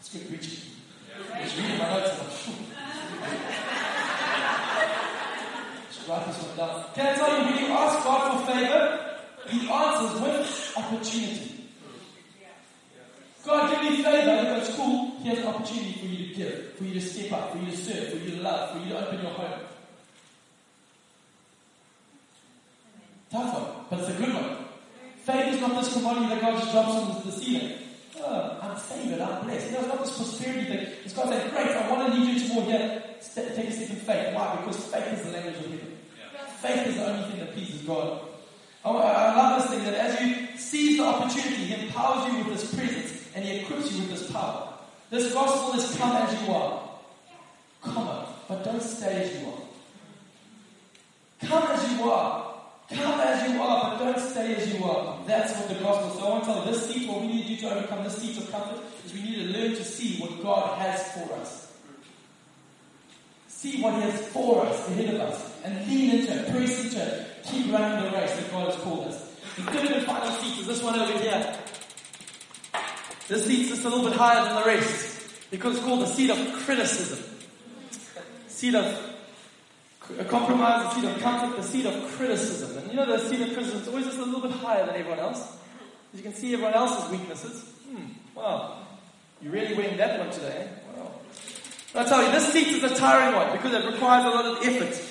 It's 0.00 0.12
good 0.14 0.28
preaching. 0.28 0.58
I 1.34 1.42
was 1.42 1.56
reading 1.58 1.78
my 1.78 1.90
notes 1.90 2.46
and 2.46 2.56
I'm 2.78 3.20
like, 3.20 3.38
Just 5.92 6.08
write 6.08 6.26
this 6.26 6.42
one 6.42 6.56
down. 6.56 6.84
Can 6.94 7.06
I 7.06 7.14
tell 7.18 7.38
you, 7.38 7.44
when 7.44 7.64
you 7.64 7.70
ask 7.72 8.02
God 8.02 8.40
for 8.40 8.46
favor, 8.50 8.82
He 9.48 9.68
answers 9.68 10.20
with 10.22 10.74
opportunity. 10.78 11.52
God, 13.44 13.70
give 13.70 13.82
me 13.82 14.02
favor. 14.02 14.36
You 14.36 14.42
go, 14.42 14.56
it's 14.56 14.74
cool. 14.76 15.16
Here's 15.22 15.38
an 15.38 15.46
opportunity 15.46 15.92
for 15.92 16.06
you 16.06 16.28
to 16.28 16.34
give, 16.34 16.72
for 16.74 16.84
you 16.84 16.94
to 16.94 17.00
step 17.00 17.32
up, 17.32 17.52
for 17.52 17.58
you 17.58 17.70
to 17.70 17.76
serve, 17.76 18.08
for 18.10 18.16
you 18.16 18.36
to 18.36 18.42
love, 18.42 18.70
for 18.70 18.78
you 18.78 18.90
to 18.90 19.06
open 19.06 19.20
your 19.20 19.30
home. 19.32 19.60
Tough 23.30 23.54
one, 23.54 23.86
but 23.90 23.98
it's 23.98 24.08
a 24.08 24.12
good 24.12 24.34
one. 24.34 24.56
Favor 25.82 25.94
is 25.98 26.04
not 26.04 26.16
this 26.16 26.28
commodity 26.28 26.34
that 26.34 26.40
God 26.40 26.60
just 26.60 26.72
drops 26.72 27.16
into 27.16 27.26
the 27.26 27.44
ceiling. 27.44 27.78
Oh, 28.18 28.58
I'm 28.62 28.76
favored, 28.76 29.20
I'm 29.20 29.44
blessed. 29.44 29.72
It's 29.72 29.86
not 29.86 30.04
this 30.04 30.16
prosperity 30.16 30.64
thing. 30.64 30.86
It's 31.04 31.14
God 31.14 31.28
saying, 31.28 31.50
great, 31.50 31.68
I 31.68 31.90
want 31.90 32.12
to 32.12 32.18
lead 32.18 32.40
you 32.40 32.48
to 32.48 32.54
more 32.54 32.64
here. 32.64 33.02
Step, 33.20 33.56
take 33.56 33.68
a 33.68 33.72
step 33.72 33.90
in 33.90 33.96
faith. 33.96 34.34
Why? 34.34 34.56
Because 34.56 34.84
faith 34.86 35.12
is 35.12 35.26
the 35.26 35.32
language 35.32 35.56
of 35.56 35.70
heaven. 35.70 35.98
Faith 36.60 36.86
is 36.86 36.96
the 36.96 37.06
only 37.06 37.24
thing 37.30 37.40
that 37.40 37.52
pleases 37.52 37.80
God. 37.82 38.20
I, 38.84 38.90
I 38.90 39.36
love 39.36 39.62
this 39.62 39.70
thing 39.70 39.84
that 39.84 39.94
as 39.94 40.20
you 40.20 40.56
seize 40.56 40.98
the 40.98 41.04
opportunity, 41.04 41.64
He 41.64 41.86
empowers 41.86 42.32
you 42.32 42.38
with 42.38 42.60
His 42.60 42.74
presence 42.74 43.28
and 43.34 43.44
He 43.44 43.60
equips 43.60 43.92
you 43.92 44.02
with 44.02 44.10
His 44.10 44.30
power. 44.30 44.74
This 45.10 45.32
gospel 45.32 45.78
is 45.78 45.96
come 45.96 46.16
as 46.16 46.42
you 46.42 46.52
are. 46.52 46.88
Come 47.82 47.98
up, 47.98 48.48
but 48.48 48.64
don't 48.64 48.82
stay 48.82 49.22
as 49.24 49.40
you 49.40 49.48
are. 49.48 49.60
Come 51.46 51.62
as 51.70 51.92
you 51.92 52.10
are. 52.10 52.41
Come 52.94 53.20
as 53.20 53.50
you 53.50 53.62
are, 53.62 53.90
but 53.90 54.04
don't 54.04 54.18
stay 54.18 54.54
as 54.54 54.74
you 54.74 54.84
are. 54.84 55.18
That's 55.26 55.56
what 55.58 55.68
the 55.68 55.74
gospel. 55.76 56.10
So 56.10 56.26
I 56.26 56.30
want 56.30 56.44
to 56.44 56.52
tell 56.52 56.64
you, 56.64 56.72
this 56.72 56.86
seat, 56.86 57.08
what 57.08 57.20
we 57.20 57.28
need 57.28 57.46
do 57.46 57.56
to 57.56 57.74
overcome 57.74 58.04
this 58.04 58.16
seat 58.16 58.36
of 58.38 58.50
comfort 58.50 58.80
is 59.06 59.12
we 59.14 59.22
need 59.22 59.36
to 59.36 59.58
learn 59.58 59.70
to 59.74 59.84
see 59.84 60.20
what 60.20 60.42
God 60.42 60.78
has 60.78 61.12
for 61.12 61.34
us. 61.34 61.72
See 63.48 63.80
what 63.80 63.94
He 63.94 64.00
has 64.02 64.20
for 64.28 64.66
us, 64.66 64.88
ahead 64.88 65.14
of 65.14 65.20
us, 65.20 65.60
and 65.64 65.86
lean 65.88 66.18
into 66.18 66.32
it, 66.32 66.50
press 66.50 66.84
into 66.84 67.02
it, 67.02 67.26
keep 67.44 67.72
running 67.72 68.04
the 68.04 68.16
race 68.16 68.34
that 68.36 68.50
God 68.50 68.72
has 68.72 68.82
called 68.82 69.06
us. 69.08 69.30
The 69.56 69.62
third 69.62 69.90
and 69.92 70.06
final 70.06 70.30
seat 70.32 70.60
is 70.60 70.66
this 70.66 70.82
one 70.82 70.98
over 70.98 71.18
here. 71.18 71.58
This 73.28 73.46
seat's 73.46 73.68
just 73.68 73.84
a 73.84 73.88
little 73.88 74.04
bit 74.04 74.18
higher 74.18 74.44
than 74.44 74.56
the 74.56 74.66
rest 74.66 75.50
because 75.50 75.76
it's 75.76 75.84
called 75.84 76.00
the 76.00 76.06
seat 76.06 76.30
of 76.30 76.38
criticism. 76.64 77.22
Seat 78.48 78.74
of 78.74 79.11
a 80.18 80.24
compromise, 80.24 80.94
the 80.94 81.00
seat 81.00 81.08
of 81.08 81.20
comfort, 81.20 81.56
the 81.56 81.62
seat 81.62 81.86
of 81.86 82.10
criticism. 82.12 82.78
And 82.78 82.90
you 82.90 82.96
know 82.96 83.06
the 83.06 83.18
seat 83.18 83.40
of 83.40 83.52
criticism 83.54 83.82
is 83.82 83.88
always 83.88 84.04
just 84.06 84.18
a 84.18 84.24
little 84.24 84.40
bit 84.40 84.52
higher 84.52 84.86
than 84.86 84.96
everyone 84.96 85.18
else. 85.18 85.40
As 86.12 86.20
you 86.20 86.22
can 86.22 86.34
see 86.34 86.52
everyone 86.52 86.74
else's 86.74 87.10
weaknesses. 87.10 87.62
Hmm, 87.88 88.06
wow. 88.34 88.78
You're 89.40 89.52
really 89.52 89.74
winning 89.74 89.96
that 89.96 90.18
one 90.20 90.30
today, 90.30 90.68
eh? 90.68 90.98
Wow. 90.98 91.12
But 91.92 92.06
I 92.06 92.08
tell 92.08 92.24
you, 92.24 92.30
this 92.32 92.52
seat 92.52 92.68
is 92.68 92.84
a 92.84 92.94
tiring 92.94 93.34
one 93.34 93.52
because 93.52 93.72
it 93.72 93.84
requires 93.90 94.24
a 94.24 94.28
lot 94.28 94.44
of 94.44 94.64
effort. 94.64 95.02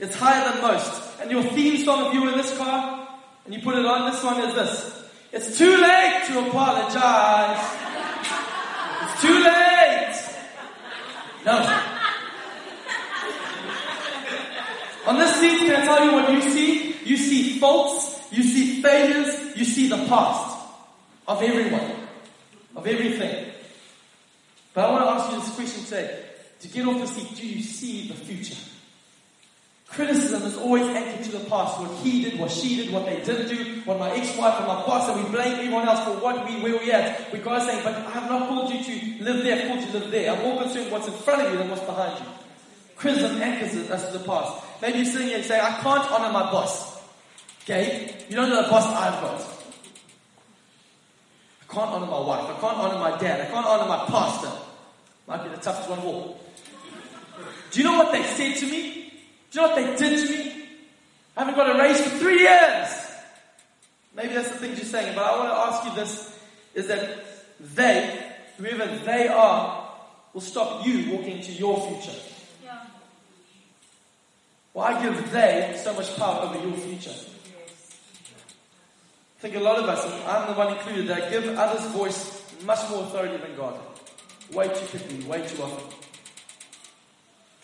It's 0.00 0.14
higher 0.14 0.52
than 0.52 0.62
most. 0.62 1.20
And 1.20 1.30
your 1.30 1.42
theme 1.42 1.84
song, 1.84 2.06
if 2.06 2.14
you 2.14 2.22
were 2.22 2.30
in 2.30 2.38
this 2.38 2.56
car 2.56 3.08
and 3.44 3.54
you 3.54 3.60
put 3.62 3.76
it 3.76 3.86
on, 3.86 4.10
this 4.10 4.22
one 4.22 4.40
is 4.40 4.54
this. 4.54 5.04
It's 5.32 5.58
too 5.58 5.76
late 5.76 6.24
to 6.28 6.48
apologize. 6.48 7.76
It's 9.02 9.22
too 9.22 9.38
late. 9.38 10.28
No. 11.44 11.77
On 15.08 15.18
this 15.18 15.36
seat, 15.36 15.60
can 15.60 15.74
I 15.74 15.84
tell 15.86 16.04
you 16.04 16.12
what 16.12 16.30
you 16.30 16.42
see? 16.42 16.94
You 17.06 17.16
see 17.16 17.58
faults, 17.58 18.30
you 18.30 18.42
see 18.42 18.82
failures, 18.82 19.56
you 19.56 19.64
see 19.64 19.88
the 19.88 20.04
past 20.06 20.68
of 21.26 21.42
everyone, 21.42 21.92
of 22.76 22.86
everything. 22.86 23.50
But 24.74 24.84
I 24.84 24.92
want 24.92 25.04
to 25.04 25.10
ask 25.10 25.32
you 25.32 25.40
this 25.40 25.54
question 25.54 25.84
today. 25.84 26.24
To 26.60 26.68
get 26.68 26.86
off 26.86 27.00
the 27.00 27.06
seat, 27.06 27.36
do 27.38 27.46
you 27.46 27.62
see 27.62 28.08
the 28.08 28.14
future? 28.14 28.60
Criticism 29.88 30.42
is 30.42 30.58
always 30.58 30.84
anchored 30.88 31.24
to 31.24 31.38
the 31.38 31.44
past. 31.48 31.80
What 31.80 31.90
he 32.04 32.24
did, 32.24 32.38
what 32.38 32.50
she 32.50 32.76
did, 32.76 32.92
what 32.92 33.06
they 33.06 33.16
didn't 33.22 33.48
do, 33.48 33.80
what 33.86 33.98
my 33.98 34.10
ex-wife 34.10 34.58
and 34.58 34.66
my 34.66 34.84
boss, 34.84 35.08
and 35.08 35.24
we 35.24 35.30
blame 35.30 35.54
everyone 35.54 35.88
else 35.88 36.04
for 36.04 36.22
what 36.22 36.46
we, 36.46 36.60
where 36.60 36.78
we 36.78 36.92
at. 36.92 37.32
We 37.32 37.38
God 37.38 37.62
saying, 37.62 37.82
but 37.82 37.94
I 37.94 38.10
have 38.10 38.28
not 38.28 38.46
called 38.46 38.70
you 38.70 38.84
to 38.84 39.24
live 39.24 39.42
there, 39.42 39.56
I've 39.56 39.68
called 39.68 39.80
you 39.80 39.86
to 39.86 39.98
live 40.00 40.10
there. 40.10 40.32
I'm 40.32 40.42
more 40.42 40.62
concerned 40.62 40.92
what's 40.92 41.06
in 41.06 41.14
front 41.14 41.46
of 41.46 41.52
you 41.52 41.58
than 41.60 41.70
what's 41.70 41.84
behind 41.84 42.20
you. 42.20 42.26
Criticism 42.96 43.40
anchors 43.40 43.74
us 43.88 44.12
to 44.12 44.18
the 44.18 44.24
past. 44.26 44.67
Maybe 44.80 44.98
you're 44.98 45.06
sitting 45.06 45.28
here 45.28 45.36
and 45.38 45.44
saying, 45.44 45.60
I 45.60 45.80
can't 45.80 46.10
honor 46.10 46.32
my 46.32 46.50
boss. 46.50 47.00
Okay? 47.62 48.14
You 48.28 48.36
don't 48.36 48.48
know 48.48 48.62
the 48.62 48.68
boss 48.68 48.86
I've 48.86 49.20
got. 49.20 49.40
I 51.62 51.74
can't 51.74 51.90
honor 51.90 52.06
my 52.06 52.20
wife. 52.20 52.56
I 52.56 52.60
can't 52.60 52.78
honor 52.78 52.98
my 52.98 53.18
dad. 53.18 53.40
I 53.40 53.46
can't 53.46 53.66
honor 53.66 53.88
my 53.88 54.06
pastor. 54.06 54.50
Might 55.26 55.42
be 55.44 55.50
the 55.50 55.56
toughest 55.56 55.88
one 55.88 55.98
of 55.98 56.04
all. 56.04 56.40
Do 57.70 57.78
you 57.78 57.84
know 57.84 57.98
what 57.98 58.12
they 58.12 58.22
said 58.22 58.56
to 58.56 58.66
me? 58.66 59.12
Do 59.50 59.60
you 59.60 59.66
know 59.66 59.74
what 59.74 59.76
they 59.76 59.96
did 59.96 60.26
to 60.26 60.32
me? 60.32 60.68
I 61.36 61.44
haven't 61.44 61.54
got 61.54 61.76
a 61.76 61.78
raise 61.78 62.00
for 62.00 62.10
three 62.18 62.40
years. 62.40 62.88
Maybe 64.14 64.34
that's 64.34 64.50
the 64.50 64.56
thing 64.56 64.70
you're 64.76 64.84
saying, 64.84 65.14
but 65.14 65.22
I 65.22 65.38
want 65.38 65.48
to 65.50 65.54
ask 65.54 65.84
you 65.84 65.94
this, 65.94 66.38
is 66.74 66.88
that 66.88 67.24
they, 67.60 68.18
whoever 68.56 68.86
they 69.04 69.28
are, 69.28 69.88
will 70.32 70.40
stop 70.40 70.84
you 70.86 71.12
walking 71.12 71.36
into 71.36 71.52
your 71.52 71.80
future. 71.86 72.18
Why 74.78 75.02
give 75.02 75.32
they 75.32 75.74
so 75.82 75.92
much 75.92 76.16
power 76.16 76.42
over 76.42 76.64
your 76.64 76.76
future? 76.76 77.10
I 77.10 77.14
think 79.40 79.56
a 79.56 79.58
lot 79.58 79.76
of 79.76 79.88
us, 79.88 80.04
and 80.04 80.14
I'm 80.22 80.46
the 80.46 80.54
one 80.56 80.76
included, 80.76 81.08
that 81.08 81.32
give 81.32 81.48
others 81.58 81.84
voice 81.90 82.40
much 82.64 82.88
more 82.88 83.02
authority 83.02 83.38
than 83.38 83.56
God. 83.56 83.76
Way 84.52 84.68
too 84.68 84.86
quickly, 84.86 85.26
way 85.26 85.44
too 85.44 85.64
often. 85.64 85.98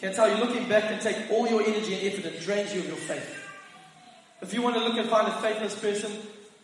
Can 0.00 0.10
I 0.10 0.12
tell 0.12 0.28
you, 0.28 0.44
looking 0.44 0.68
back 0.68 0.88
can 0.88 0.98
take 0.98 1.30
all 1.30 1.46
your 1.46 1.62
energy 1.62 1.94
and 1.94 2.12
effort 2.12 2.32
and 2.32 2.44
drains 2.44 2.74
you 2.74 2.80
of 2.80 2.88
your 2.88 2.96
faith. 2.96 3.48
If 4.42 4.52
you 4.52 4.62
want 4.62 4.74
to 4.74 4.82
look 4.82 4.96
and 4.96 5.08
find 5.08 5.28
a 5.28 5.40
faithless 5.40 5.78
person, 5.78 6.10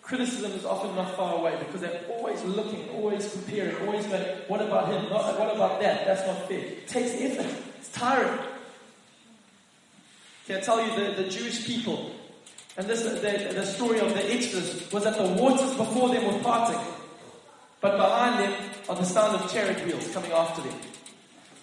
criticism 0.03 0.51
is 0.51 0.65
often 0.65 0.97
not 0.97 1.15
far 1.15 1.37
away 1.37 1.55
because 1.61 1.83
they're 1.83 2.03
always 2.09 2.43
looking, 2.43 2.89
always 2.89 3.31
comparing, 3.31 3.77
always 3.87 4.05
going, 4.07 4.25
what 4.49 4.61
about 4.61 4.89
him? 4.89 5.11
Not, 5.11 5.39
what 5.39 5.55
about 5.55 5.81
that? 5.81 6.07
That's 6.07 6.27
not 6.27 6.49
fair. 6.49 6.59
It 6.59 6.89
takes 6.89 7.13
effort. 7.13 7.47
It's 7.79 7.93
tiring. 7.93 8.37
Can 10.47 10.57
I 10.57 10.61
tell 10.61 10.85
you 10.85 10.95
the, 10.97 11.23
the 11.23 11.29
Jewish 11.29 11.67
people, 11.67 12.11
and 12.77 12.87
this 12.87 13.03
the, 13.03 13.53
the 13.55 13.65
story 13.65 14.01
of 14.01 14.13
the 14.15 14.33
Exodus 14.33 14.91
was 14.91 15.05
that 15.05 15.17
the 15.17 15.29
waters 15.41 15.75
before 15.75 16.09
them 16.09 16.25
were 16.27 16.41
parting, 16.43 16.81
but 17.81 17.97
behind 17.97 18.41
them 18.41 18.71
of 18.89 18.99
the 18.99 19.05
sound 19.05 19.37
of 19.37 19.53
chariot 19.53 19.85
wheels 19.87 20.13
coming 20.13 20.33
after 20.33 20.63
them. 20.63 20.79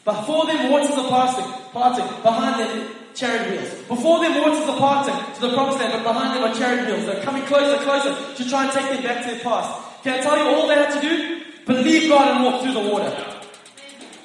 Before 0.06 0.46
them 0.46 0.72
waters 0.72 0.92
are 0.92 1.10
parting, 1.10 1.52
parting, 1.74 2.06
behind 2.22 2.60
them 2.62 2.90
chariot 3.14 3.52
wheels. 3.52 3.74
Before 3.88 4.20
them 4.22 4.40
waters 4.40 4.70
are 4.70 4.78
parting 4.78 5.36
to 5.36 5.42
the 5.42 5.54
promised 5.54 5.80
land, 5.80 5.92
but 5.92 6.14
behind 6.14 6.38
them 6.38 6.50
are 6.50 6.56
chariot 6.56 6.88
wheels. 6.88 7.06
They're 7.06 7.24
coming 7.24 7.44
closer, 7.44 7.84
closer 7.84 8.16
to 8.36 8.50
try 8.50 8.64
and 8.64 8.72
take 8.72 8.90
them 8.94 9.04
back 9.04 9.26
to 9.26 9.32
their 9.32 9.44
past. 9.44 10.04
Can 10.04 10.20
I 10.20 10.22
tell 10.22 10.38
you 10.38 10.56
all 10.56 10.68
they 10.68 10.76
had 10.76 10.94
to 10.94 11.02
do? 11.02 11.44
Believe 11.66 12.10
God 12.10 12.36
and 12.36 12.46
walk 12.46 12.64
through 12.64 12.74
the 12.74 12.90
water. 12.90 13.27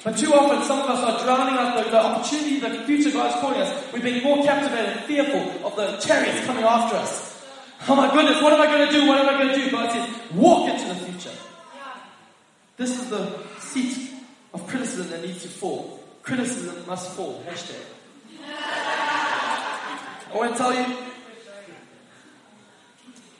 But 0.03 0.17
too 0.17 0.33
often, 0.33 0.61
some 0.67 0.81
of 0.81 0.89
us 0.89 0.99
are 0.99 1.23
drowning 1.23 1.55
out 1.55 1.81
the, 1.81 1.89
the 1.89 2.03
opportunity, 2.03 2.59
the 2.59 2.83
future 2.83 3.11
God 3.11 3.33
is 3.33 3.39
calling 3.39 3.61
us. 3.61 3.93
We've 3.93 4.03
been 4.03 4.21
more 4.21 4.43
captivated 4.43 4.97
and 4.97 5.05
fearful 5.05 5.65
of 5.65 5.75
the 5.77 5.97
chariots 5.97 6.45
coming 6.45 6.65
after 6.65 6.97
us. 6.97 7.45
Oh 7.87 7.95
my 7.95 8.13
goodness, 8.13 8.41
what 8.41 8.51
am 8.51 8.61
I 8.61 8.65
going 8.67 8.87
to 8.87 8.93
do? 8.93 9.07
What 9.07 9.19
am 9.19 9.29
I 9.33 9.43
going 9.43 9.55
to 9.55 9.63
do? 9.63 9.71
God 9.71 9.91
says, 9.91 10.09
walk 10.33 10.69
into 10.69 10.87
the 10.89 10.95
future. 10.95 11.37
This 12.75 12.99
is 12.99 13.09
the 13.09 13.39
seat 13.59 14.11
of 14.53 14.67
criticism 14.67 15.09
that 15.11 15.21
needs 15.21 15.41
to 15.43 15.47
fall. 15.47 16.03
Criticism 16.21 16.85
must 16.85 17.11
fall. 17.11 17.41
Hashtag. 17.47 17.83
I 20.33 20.35
want 20.35 20.51
to 20.51 20.57
tell 20.57 20.73
you, 20.73 20.97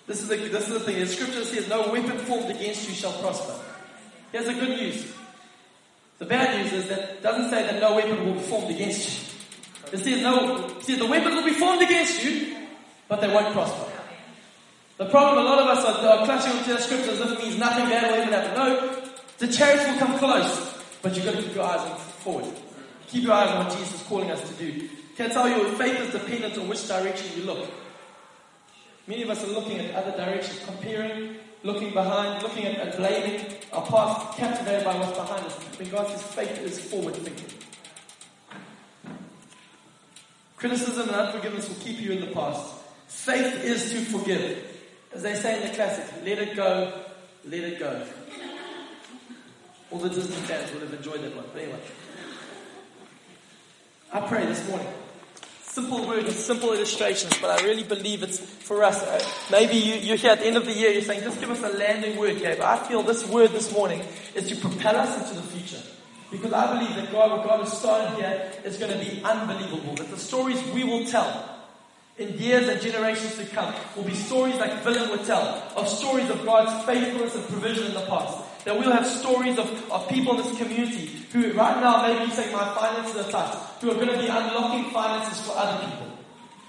this 0.06 0.21
is 0.21 0.28
the, 0.28 0.36
this 0.36 0.67
is 0.67 0.73
the 0.73 0.80
thing. 0.80 0.99
The 0.99 1.08
scripture 1.08 1.43
says, 1.43 1.67
no 1.67 1.91
weapon 1.91 2.17
formed 2.19 2.49
against 2.56 2.88
you 2.88 2.95
shall 2.95 3.13
prosper. 3.13 3.56
Here's 4.32 4.45
the 4.45 4.54
good 4.54 4.69
news. 4.69 5.13
The 6.23 6.29
bad 6.29 6.63
news 6.63 6.71
is 6.71 6.88
that 6.88 6.99
it 6.99 7.21
doesn't 7.21 7.49
say 7.49 7.63
that 7.63 7.81
no 7.81 7.95
weapon 7.95 8.25
will 8.25 8.36
be 8.36 8.39
formed 8.39 8.73
against 8.73 9.09
you. 9.09 9.27
It 9.91 9.99
says 9.99 10.21
no, 10.21 10.67
it 10.67 10.83
says 10.86 10.97
the 10.97 11.05
weapons 11.05 11.36
will 11.36 11.43
be 11.43 11.51
formed 11.51 11.81
against 11.81 12.23
you, 12.23 12.55
but 13.09 13.19
they 13.19 13.27
won't 13.27 13.51
prosper. 13.51 13.91
The 14.95 15.07
problem, 15.07 15.45
a 15.45 15.49
lot 15.49 15.59
of 15.59 15.67
us 15.67 15.83
are, 15.83 16.07
are 16.07 16.25
clutching 16.25 16.53
onto 16.53 16.71
the 16.71 16.79
scriptures 16.79 17.19
as 17.19 17.29
if 17.29 17.39
it 17.39 17.43
means 17.43 17.57
nothing 17.57 17.89
bad 17.89 18.09
will 18.09 18.21
ever 18.21 18.31
happen. 18.31 18.55
No, 18.55 19.03
the 19.38 19.49
chariots 19.49 19.86
will 19.86 19.97
come 19.97 20.17
close, 20.17 20.81
but 21.01 21.13
you've 21.13 21.25
got 21.25 21.36
to 21.36 21.41
keep 21.41 21.55
your 21.55 21.65
eyes 21.65 22.01
forward. 22.23 22.45
Keep 23.07 23.23
your 23.23 23.33
eyes 23.33 23.49
on 23.49 23.65
what 23.65 23.77
Jesus 23.77 23.95
is 23.95 24.07
calling 24.07 24.31
us 24.31 24.47
to 24.47 24.53
do. 24.53 24.88
Can 25.17 25.29
I 25.29 25.33
tell 25.33 25.49
you, 25.49 25.75
faith 25.75 25.99
is 25.99 26.13
dependent 26.13 26.57
on 26.57 26.69
which 26.69 26.88
direction 26.88 27.38
you 27.38 27.43
look. 27.43 27.69
Many 29.07 29.23
of 29.23 29.29
us 29.29 29.43
are 29.43 29.51
looking 29.51 29.77
at 29.77 29.93
other 29.93 30.15
directions, 30.15 30.62
comparing, 30.63 31.36
looking 31.63 31.93
behind, 31.93 32.43
looking 32.43 32.65
at, 32.65 32.76
at 32.76 32.97
blaming 32.97 33.45
our 33.71 33.86
past, 33.86 34.38
captivated 34.38 34.84
by 34.84 34.95
what's 34.95 35.17
behind 35.17 35.45
us. 35.45 35.54
When 35.80 35.89
God 35.89 36.08
says 36.08 36.21
faith 36.21 36.62
is 36.62 36.80
forward 36.80 37.15
thinking. 37.15 37.47
Criticism 40.58 41.10
and 41.10 41.17
unforgiveness 41.17 41.67
will 41.67 41.76
keep 41.76 41.99
you 41.99 42.12
in 42.12 42.21
the 42.21 42.28
past. 42.28 42.76
Faith 43.08 43.63
is 43.63 43.91
to 43.91 43.99
forgive. 44.06 44.69
As 45.13 45.23
they 45.23 45.36
say 45.36 45.62
in 45.62 45.67
the 45.67 45.76
classic, 45.76 46.06
let 46.23 46.39
it 46.39 46.56
go, 46.56 47.02
let 47.45 47.63
it 47.63 47.80
go. 47.80 48.06
All 49.91 49.99
the 49.99 50.10
Disney 50.10 50.36
fans 50.47 50.71
would 50.73 50.82
have 50.82 50.93
enjoyed 50.93 51.21
that 51.21 51.36
one. 51.36 51.45
But 51.54 51.62
anyway. 51.62 51.80
I 54.12 54.21
pray 54.21 54.45
this 54.45 54.67
morning. 54.67 54.88
Simple 55.73 56.05
words 56.05 56.36
simple 56.36 56.71
illustrations, 56.71 57.36
but 57.41 57.49
I 57.49 57.65
really 57.65 57.81
believe 57.81 58.21
it's 58.21 58.39
for 58.39 58.83
us. 58.83 59.01
Uh, 59.01 59.27
maybe 59.49 59.73
you, 59.73 59.95
you're 59.95 60.17
here 60.17 60.29
at 60.29 60.39
the 60.39 60.45
end 60.45 60.55
of 60.55 60.67
the 60.67 60.71
year, 60.71 60.91
you're 60.91 61.01
saying, 61.01 61.23
just 61.23 61.39
give 61.39 61.49
us 61.49 61.63
a 61.63 61.75
landing 61.75 62.15
word, 62.15 62.38
Gabe. 62.38 62.62
I 62.62 62.77
feel 62.77 63.01
this 63.01 63.27
word 63.27 63.49
this 63.53 63.73
morning 63.73 64.03
is 64.36 64.49
to 64.49 64.55
propel 64.55 64.97
us 64.97 65.19
into 65.19 65.41
the 65.41 65.47
future. 65.47 65.83
Because 66.29 66.53
I 66.53 66.77
believe 66.77 66.95
that 66.95 67.12
God, 67.12 67.31
what 67.31 67.43
God 67.43 67.62
has 67.62 67.75
started 67.75 68.15
here 68.17 68.51
is 68.63 68.77
going 68.77 68.91
to 68.91 68.99
be 68.99 69.23
unbelievable. 69.23 69.95
That 69.95 70.12
the 70.12 70.17
stories 70.19 70.63
we 70.75 70.83
will 70.83 71.07
tell 71.07 71.57
in 72.19 72.38
years 72.38 72.69
and 72.69 72.79
generations 72.79 73.36
to 73.38 73.45
come 73.47 73.73
will 73.95 74.03
be 74.03 74.13
stories 74.13 74.57
like 74.57 74.86
Willem 74.86 75.09
would 75.09 75.25
tell, 75.25 75.71
of 75.75 75.89
stories 75.89 76.29
of 76.29 76.45
God's 76.45 76.86
faithfulness 76.86 77.33
and 77.33 77.45
provision 77.45 77.88
in 77.88 77.95
the 77.95 78.05
past. 78.05 78.42
That 78.65 78.80
we'll 78.80 78.91
have 78.91 79.06
stories 79.06 79.58
of, 79.58 79.91
of 79.91 80.08
people 80.08 80.39
in 80.39 80.45
this 80.45 80.58
community 80.58 81.12
who 81.34 81.52
right 81.54 81.82
now 81.82 82.08
maybe 82.08 82.32
saying 82.32 82.54
my 82.54 82.73
finances 82.76 83.26
are 83.26 83.30
tight, 83.30 83.56
who 83.82 83.91
are 83.91 83.95
going 83.95 84.08
to 84.08 84.17
be 84.17 84.28
unlocking 84.28 84.91
finances 84.91 85.45
for 85.45 85.54
other 85.56 85.86
people. 85.86 86.08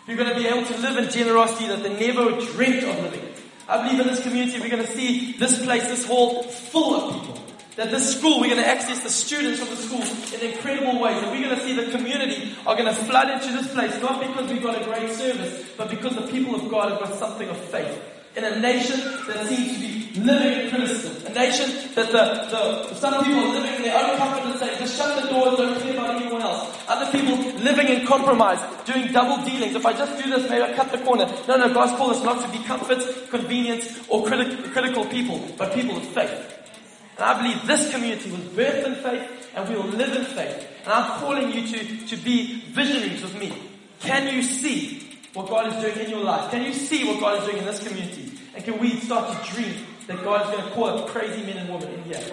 Who 0.07 0.12
are 0.12 0.16
going 0.16 0.30
to 0.30 0.35
be 0.35 0.46
able 0.46 0.66
to 0.66 0.76
live 0.78 0.98
in 0.98 1.11
generosity 1.11 1.68
that 1.68 1.83
they 1.83 1.94
never 1.94 2.40
dreamt 2.52 2.83
of 2.83 3.02
living. 3.02 3.28
I 3.68 3.83
believe 3.83 4.00
in 4.00 4.09
this 4.09 4.22
community 4.22 4.61
we're 4.61 4.70
going 4.70 4.85
to 4.85 4.92
see 4.92 5.33
this 5.33 5.62
place, 5.64 5.85
this 5.85 6.04
hall 6.04 6.42
full 6.42 6.94
of 6.94 7.20
people. 7.20 7.40
That 7.76 7.90
this 7.90 8.16
school, 8.16 8.40
we're 8.40 8.50
going 8.50 8.62
to 8.62 8.68
access 8.68 9.02
the 9.02 9.09
students 9.09 9.59
from 9.59 9.68
the 9.70 9.76
school 9.76 10.02
in 10.38 10.52
incredible 10.52 11.00
ways. 11.00 11.22
And 11.22 11.30
we're 11.33 11.42
going 11.42 11.59
to 11.59 11.64
see 11.64 11.74
the 11.74 11.90
community 11.90 12.54
are 12.66 12.76
going 12.76 12.87
to 12.87 12.94
flood 12.94 13.30
into 13.30 13.52
this 13.52 13.72
place, 13.72 14.00
not 14.00 14.20
because 14.20 14.50
we've 14.50 14.62
got 14.62 14.80
a 14.80 14.85
great 14.85 15.11
service, 15.11 15.64
but 15.76 15.90
because 15.90 16.14
the 16.14 16.26
people 16.28 16.54
of 16.54 16.70
God 16.70 16.90
have 16.90 17.00
got 17.00 17.18
something 17.18 17.48
of 17.48 17.57
faith. 17.57 18.13
In 18.36 18.44
a 18.44 18.58
nation 18.58 18.98
that 19.28 19.46
seems 19.46 19.74
to 19.74 19.78
be 19.78 20.20
living 20.20 20.60
in 20.60 20.70
criticism. 20.70 21.26
A 21.26 21.34
nation 21.34 21.70
that 21.94 22.06
the, 22.10 22.50
the 22.50 22.94
some 22.94 23.22
people 23.24 23.40
are 23.40 23.54
living 23.54 23.74
in 23.76 23.82
their 23.82 23.96
own 23.96 24.16
comfort 24.16 24.50
and 24.50 24.58
saying, 24.58 24.78
just 24.78 24.96
shut 24.96 25.22
the 25.22 25.28
doors, 25.28 25.56
don't 25.56 25.80
care 25.80 25.92
about 25.92 26.20
anyone 26.20 26.42
else. 26.42 26.76
Other 26.88 27.10
people 27.12 27.36
living 27.62 27.88
in 27.88 28.06
compromise, 28.06 28.58
doing 28.84 29.12
double 29.12 29.44
dealings. 29.44 29.76
If 29.76 29.86
I 29.86 29.92
just 29.92 30.22
do 30.22 30.30
this, 30.30 30.50
maybe 30.50 30.62
I 30.62 30.72
cut 30.72 30.90
the 30.90 30.98
corner. 30.98 31.26
No, 31.46 31.56
no, 31.56 31.72
God's 31.72 31.92
called 31.92 32.16
us 32.16 32.24
not 32.24 32.42
to 32.44 32.58
be 32.58 32.64
comfort, 32.64 33.30
convenience, 33.30 33.86
or 34.08 34.24
criti- 34.24 34.72
critical 34.72 35.04
people, 35.06 35.40
but 35.56 35.72
people 35.72 35.96
of 35.96 36.04
faith. 36.08 36.54
And 37.16 37.24
I 37.24 37.40
believe 37.40 37.66
this 37.66 37.90
community 37.92 38.30
was 38.30 38.40
birthed 38.40 38.86
in 38.86 38.94
faith 38.96 39.52
and 39.54 39.68
we 39.68 39.76
will 39.76 39.84
live 39.84 40.16
in 40.16 40.24
faith. 40.24 40.68
And 40.84 40.92
I'm 40.92 41.20
calling 41.20 41.52
you 41.52 41.66
to, 41.68 42.06
to 42.08 42.16
be 42.16 42.60
visionaries 42.72 43.22
with 43.22 43.38
me. 43.38 43.52
Can 44.00 44.34
you 44.34 44.42
see 44.42 45.03
what 45.34 45.48
God 45.48 45.72
is 45.74 45.82
doing 45.82 46.06
in 46.06 46.10
your 46.10 46.24
life? 46.24 46.50
Can 46.50 46.62
you 46.62 46.72
see 46.72 47.04
what 47.04 47.20
God 47.20 47.40
is 47.40 47.44
doing 47.44 47.58
in 47.58 47.64
this 47.64 47.86
community? 47.86 48.32
And 48.54 48.64
can 48.64 48.78
we 48.78 49.00
start 49.00 49.36
to 49.36 49.52
dream 49.52 49.74
that 50.06 50.22
God 50.22 50.46
is 50.46 50.56
going 50.56 50.68
to 50.68 50.70
call 50.74 50.86
up 50.86 51.08
crazy 51.08 51.42
men 51.42 51.56
and 51.56 51.68
women 51.68 51.92
in 51.92 52.04
here? 52.04 52.24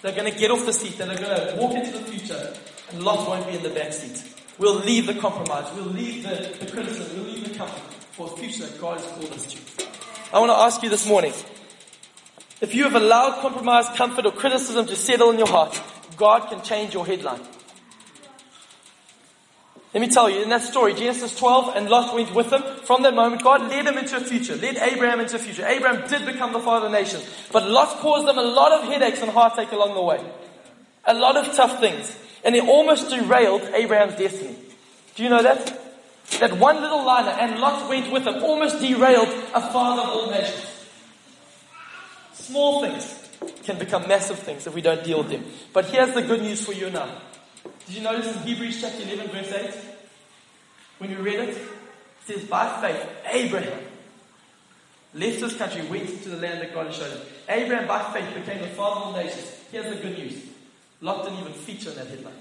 They're 0.00 0.14
going 0.14 0.32
to 0.32 0.38
get 0.38 0.50
off 0.50 0.64
the 0.64 0.72
seat, 0.72 0.96
they're 0.96 1.06
going 1.06 1.18
to 1.18 1.56
walk 1.58 1.74
into 1.74 1.90
the 1.90 2.04
future, 2.04 2.54
and 2.90 3.02
Lot 3.02 3.28
won't 3.28 3.46
be 3.46 3.56
in 3.56 3.62
the 3.62 3.68
back 3.68 3.92
seat. 3.92 4.22
We'll 4.56 4.80
leave 4.80 5.06
the 5.06 5.14
compromise, 5.14 5.66
we'll 5.74 5.84
leave 5.84 6.22
the, 6.22 6.56
the 6.58 6.70
criticism, 6.70 7.22
we'll 7.22 7.32
leave 7.32 7.48
the 7.48 7.54
comfort 7.56 7.92
for 8.12 8.32
a 8.32 8.36
future 8.36 8.66
that 8.66 8.80
God 8.80 8.98
has 8.98 9.10
called 9.12 9.32
us 9.32 9.46
to. 9.46 9.86
I 10.32 10.38
want 10.38 10.50
to 10.50 10.56
ask 10.56 10.82
you 10.82 10.88
this 10.88 11.06
morning, 11.06 11.32
if 12.60 12.74
you 12.74 12.84
have 12.84 12.94
allowed 12.94 13.40
compromise, 13.40 13.88
comfort, 13.96 14.26
or 14.26 14.32
criticism 14.32 14.86
to 14.86 14.96
settle 14.96 15.30
in 15.30 15.38
your 15.38 15.48
heart, 15.48 15.80
God 16.16 16.48
can 16.48 16.62
change 16.62 16.94
your 16.94 17.06
headline. 17.06 17.40
Let 19.94 20.02
me 20.02 20.08
tell 20.08 20.28
you, 20.28 20.42
in 20.42 20.50
that 20.50 20.62
story, 20.62 20.92
Genesis 20.92 21.38
12, 21.38 21.74
and 21.74 21.88
Lot 21.88 22.14
went 22.14 22.34
with 22.34 22.52
him. 22.52 22.62
From 22.84 23.02
that 23.04 23.14
moment, 23.14 23.42
God 23.42 23.62
led 23.70 23.86
him 23.86 23.96
into 23.96 24.16
a 24.16 24.20
future, 24.20 24.54
led 24.54 24.76
Abraham 24.76 25.20
into 25.20 25.36
a 25.36 25.38
future. 25.38 25.66
Abraham 25.66 26.06
did 26.08 26.26
become 26.26 26.52
the 26.52 26.60
father 26.60 26.86
of 26.86 26.92
nations. 26.92 27.26
But 27.50 27.70
Lot 27.70 27.98
caused 28.00 28.28
them 28.28 28.36
a 28.36 28.42
lot 28.42 28.72
of 28.72 28.84
headaches 28.84 29.22
and 29.22 29.30
heartache 29.30 29.72
along 29.72 29.94
the 29.94 30.02
way. 30.02 30.22
A 31.06 31.14
lot 31.14 31.38
of 31.38 31.54
tough 31.54 31.80
things. 31.80 32.18
And 32.44 32.54
it 32.54 32.64
almost 32.64 33.08
derailed 33.08 33.62
Abraham's 33.62 34.16
destiny. 34.16 34.56
Do 35.14 35.22
you 35.22 35.30
know 35.30 35.42
that? 35.42 35.80
That 36.40 36.58
one 36.58 36.82
little 36.82 37.04
liner, 37.06 37.30
and 37.30 37.58
Lot 37.58 37.88
went 37.88 38.12
with 38.12 38.26
him, 38.26 38.42
almost 38.42 38.80
derailed 38.80 39.28
a 39.54 39.72
father 39.72 40.02
of 40.02 40.08
all 40.10 40.30
nations. 40.30 40.66
Small 42.34 42.82
things 42.82 43.28
can 43.64 43.78
become 43.78 44.06
massive 44.06 44.38
things 44.38 44.66
if 44.66 44.74
we 44.74 44.82
don't 44.82 45.02
deal 45.02 45.18
with 45.18 45.30
them. 45.30 45.44
But 45.72 45.86
here's 45.86 46.12
the 46.12 46.22
good 46.22 46.42
news 46.42 46.62
for 46.62 46.72
you 46.72 46.90
now. 46.90 47.08
Did 47.88 47.96
you 47.96 48.02
notice 48.02 48.36
in 48.36 48.42
Hebrews 48.42 48.82
chapter 48.82 49.02
11 49.02 49.28
verse 49.28 49.50
8? 49.50 49.74
When 50.98 51.10
you 51.10 51.16
read 51.18 51.40
it, 51.40 51.56
it 51.56 51.58
says, 52.26 52.44
by 52.44 52.82
faith, 52.82 53.02
Abraham 53.32 53.80
left 55.14 55.40
his 55.40 55.56
country, 55.56 55.86
went 55.86 56.10
into 56.10 56.28
the 56.28 56.36
land 56.36 56.60
that 56.60 56.74
God 56.74 56.88
had 56.88 56.94
shown 56.94 57.10
him. 57.10 57.20
Abraham 57.48 57.88
by 57.88 58.12
faith 58.12 58.34
became 58.34 58.60
the 58.60 58.68
father 58.68 59.06
of 59.06 59.16
nations. 59.16 59.56
Here's 59.72 59.86
the 59.86 60.02
good 60.02 60.18
news. 60.18 60.34
Lot 61.00 61.24
didn't 61.24 61.38
even 61.38 61.54
feature 61.54 61.88
in 61.88 61.96
that 61.96 62.08
headline. 62.08 62.34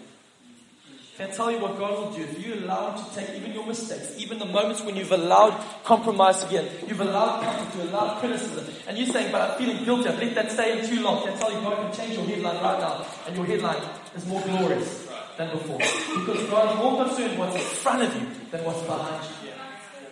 Can 1.16 1.32
I 1.32 1.34
tell 1.34 1.50
you 1.50 1.60
what 1.60 1.80
God 1.80 1.98
will 1.98 2.12
do 2.12 2.24
if 2.24 2.46
you 2.46 2.56
allow 2.56 2.92
Him 2.92 3.06
to 3.06 3.16
take 3.16 3.30
even 3.34 3.54
your 3.54 3.66
mistakes, 3.66 4.16
even 4.18 4.40
the 4.40 4.46
moments 4.46 4.82
when 4.84 4.98
you've 4.98 5.14
allowed 5.14 5.64
compromise 5.86 6.44
again, 6.44 6.70
you've 6.86 7.00
allowed 7.00 7.42
comfort 7.42 7.72
to 7.80 7.90
allow 7.90 8.20
criticism, 8.20 8.66
and 8.88 8.98
you're 8.98 9.08
saying, 9.08 9.32
but 9.32 9.42
I'm 9.42 9.58
feeling 9.58 9.84
guilty, 9.86 10.10
I've 10.10 10.20
let 10.20 10.36
that 10.36 10.52
stay 10.52 10.78
in 10.78 10.86
too 10.86 11.02
long. 11.02 11.24
Can 11.24 11.34
I 11.34 11.38
tell 11.38 11.52
you, 11.52 11.62
God 11.62 11.78
can 11.78 12.06
change 12.06 12.18
your 12.18 12.28
headline 12.28 12.62
right 12.62 12.80
now, 12.80 13.06
and 13.26 13.36
your 13.36 13.46
headline 13.46 13.82
is 14.16 14.28
more 14.28 14.42
glorious 14.42 15.07
than 15.38 15.52
before. 15.52 15.78
Because 15.78 16.50
God 16.50 16.74
is 16.74 16.78
more 16.78 17.06
concerned 17.06 17.40
what's 17.40 17.56
in 17.56 17.62
front 17.62 18.04
of 18.04 18.14
you 18.16 18.28
than 18.52 18.64
what's 18.64 18.82
behind 18.82 19.24
you. 19.44 19.52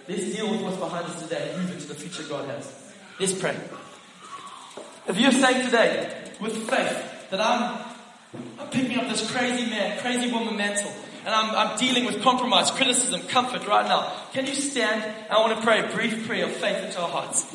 Let's 0.07 0.35
deal 0.35 0.51
with 0.51 0.61
what's 0.61 0.77
behind 0.77 1.05
us 1.07 1.21
today 1.23 1.51
and 1.51 1.63
move 1.63 1.71
into 1.73 1.87
the 1.87 1.95
future 1.95 2.23
God 2.29 2.47
has. 2.49 2.93
Let's 3.19 3.33
pray. 3.33 3.57
If 5.07 5.19
you're 5.19 5.31
saying 5.31 5.65
today, 5.65 6.31
with 6.39 6.69
faith, 6.69 7.29
that 7.31 7.39
I'm 7.39 7.95
I'm 8.59 8.67
picking 8.69 8.97
up 8.97 9.07
this 9.07 9.29
crazy 9.31 9.69
man, 9.69 9.97
crazy 9.99 10.31
woman 10.31 10.57
mantle. 10.57 10.91
And 11.25 11.33
I'm, 11.33 11.55
I'm 11.55 11.77
dealing 11.77 12.05
with 12.05 12.21
compromise, 12.21 12.69
criticism, 12.69 13.21
comfort 13.21 13.65
right 13.67 13.87
now. 13.87 14.11
Can 14.33 14.45
you 14.45 14.53
stand? 14.53 15.03
I 15.29 15.39
want 15.39 15.57
to 15.57 15.63
pray 15.63 15.79
a 15.79 15.87
brief 15.87 16.27
prayer 16.27 16.45
of 16.45 16.51
faith 16.51 16.83
into 16.83 17.01
our 17.01 17.07
hearts. 17.07 17.45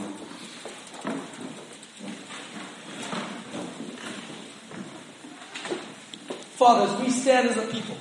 Father, 6.61 6.93
as 6.93 7.01
we 7.01 7.09
stand 7.09 7.49
as 7.49 7.57
a 7.57 7.63
people, 7.73 7.97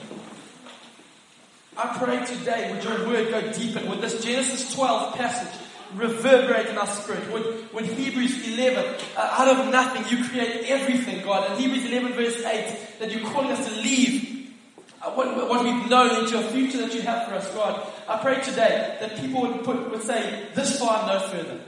I 1.77 1.97
pray 1.97 2.25
today 2.25 2.73
would 2.73 2.83
your 2.83 3.07
word 3.07 3.31
go 3.31 3.53
deeper. 3.53 3.79
Would 3.87 4.01
this 4.01 4.21
Genesis 4.21 4.73
12 4.73 5.15
passage 5.15 5.61
reverberate 5.95 6.67
in 6.67 6.77
our 6.77 6.85
spirit? 6.85 7.31
Would, 7.31 7.73
would 7.73 7.85
Hebrews 7.85 8.45
11, 8.49 8.95
uh, 9.15 9.35
out 9.39 9.47
of 9.47 9.71
nothing, 9.71 10.03
you 10.11 10.25
create 10.25 10.65
everything, 10.69 11.23
God. 11.23 11.49
And 11.49 11.57
Hebrews 11.57 11.85
11 11.85 12.11
verse 12.11 12.43
8, 12.43 12.99
that 12.99 13.11
you're 13.11 13.31
calling 13.31 13.51
us 13.51 13.65
to 13.65 13.79
leave 13.79 14.53
uh, 15.01 15.11
what, 15.11 15.33
what 15.47 15.63
we've 15.63 15.89
known 15.89 16.21
into 16.21 16.37
a 16.37 16.43
future 16.51 16.79
that 16.79 16.93
you 16.93 17.01
have 17.03 17.29
for 17.29 17.35
us, 17.35 17.49
God. 17.53 17.89
I 18.09 18.17
pray 18.17 18.41
today 18.41 18.97
that 18.99 19.15
people 19.21 19.43
would 19.43 19.63
put, 19.63 19.89
would 19.89 20.03
say, 20.03 20.47
this 20.53 20.77
far 20.77 21.07
no 21.07 21.25
further. 21.29 21.61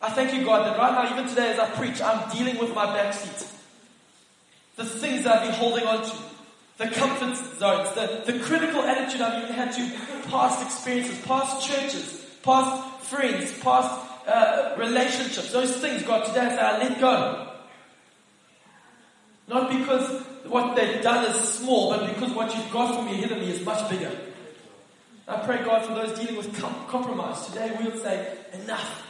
I 0.00 0.08
thank 0.08 0.32
you, 0.32 0.42
God, 0.42 0.64
that 0.64 0.78
right 0.78 1.04
now, 1.04 1.14
even 1.14 1.28
today 1.28 1.52
as 1.52 1.58
I 1.58 1.68
preach, 1.72 2.00
I'm 2.00 2.30
dealing 2.34 2.56
with 2.56 2.74
my 2.74 2.86
backseat. 2.86 3.50
The 4.76 4.84
things 4.84 5.26
I've 5.26 5.42
been 5.42 5.52
holding 5.52 5.86
on 5.86 6.04
to. 6.04 6.16
The 6.76 6.88
comfort 6.88 7.36
zones. 7.58 7.94
The, 7.94 8.32
the 8.32 8.40
critical 8.40 8.82
attitude 8.82 9.20
I've 9.20 9.44
even 9.44 9.54
had 9.54 9.72
to 9.72 10.28
past 10.28 10.62
experiences, 10.62 11.20
past 11.24 11.68
churches, 11.68 12.26
past 12.42 13.06
friends, 13.06 13.56
past 13.60 14.26
uh, 14.26 14.74
relationships. 14.76 15.52
Those 15.52 15.76
things, 15.76 16.02
God, 16.02 16.26
today 16.26 16.40
I 16.40 16.48
say 16.48 16.60
I 16.60 16.78
let 16.78 17.00
go. 17.00 17.52
Not 19.46 19.70
because 19.70 20.22
what 20.46 20.74
they've 20.74 21.02
done 21.02 21.26
is 21.26 21.36
small, 21.36 21.90
but 21.90 22.12
because 22.12 22.32
what 22.32 22.54
you've 22.56 22.70
got 22.72 22.96
for 22.96 23.02
me 23.02 23.24
me 23.24 23.50
is 23.50 23.64
much 23.64 23.88
bigger. 23.88 24.10
I 25.28 25.36
pray, 25.38 25.64
God, 25.64 25.86
for 25.86 25.94
those 25.94 26.18
dealing 26.18 26.36
with 26.36 26.60
com- 26.60 26.86
compromise. 26.88 27.46
Today 27.46 27.74
we'll 27.80 27.96
say, 27.98 28.36
enough. 28.52 29.06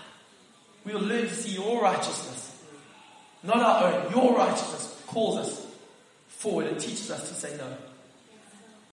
We 0.85 0.93
will 0.93 1.01
learn 1.01 1.23
to 1.23 1.35
see 1.35 1.53
your 1.53 1.81
righteousness, 1.81 2.63
not 3.43 3.57
our 3.59 3.85
own. 3.85 4.13
Your 4.13 4.37
righteousness 4.37 4.94
calls 5.07 5.37
us 5.39 5.67
forward 6.29 6.67
and 6.67 6.81
teaches 6.81 7.11
us 7.11 7.29
to 7.29 7.35
say 7.35 7.57
no. 7.57 7.67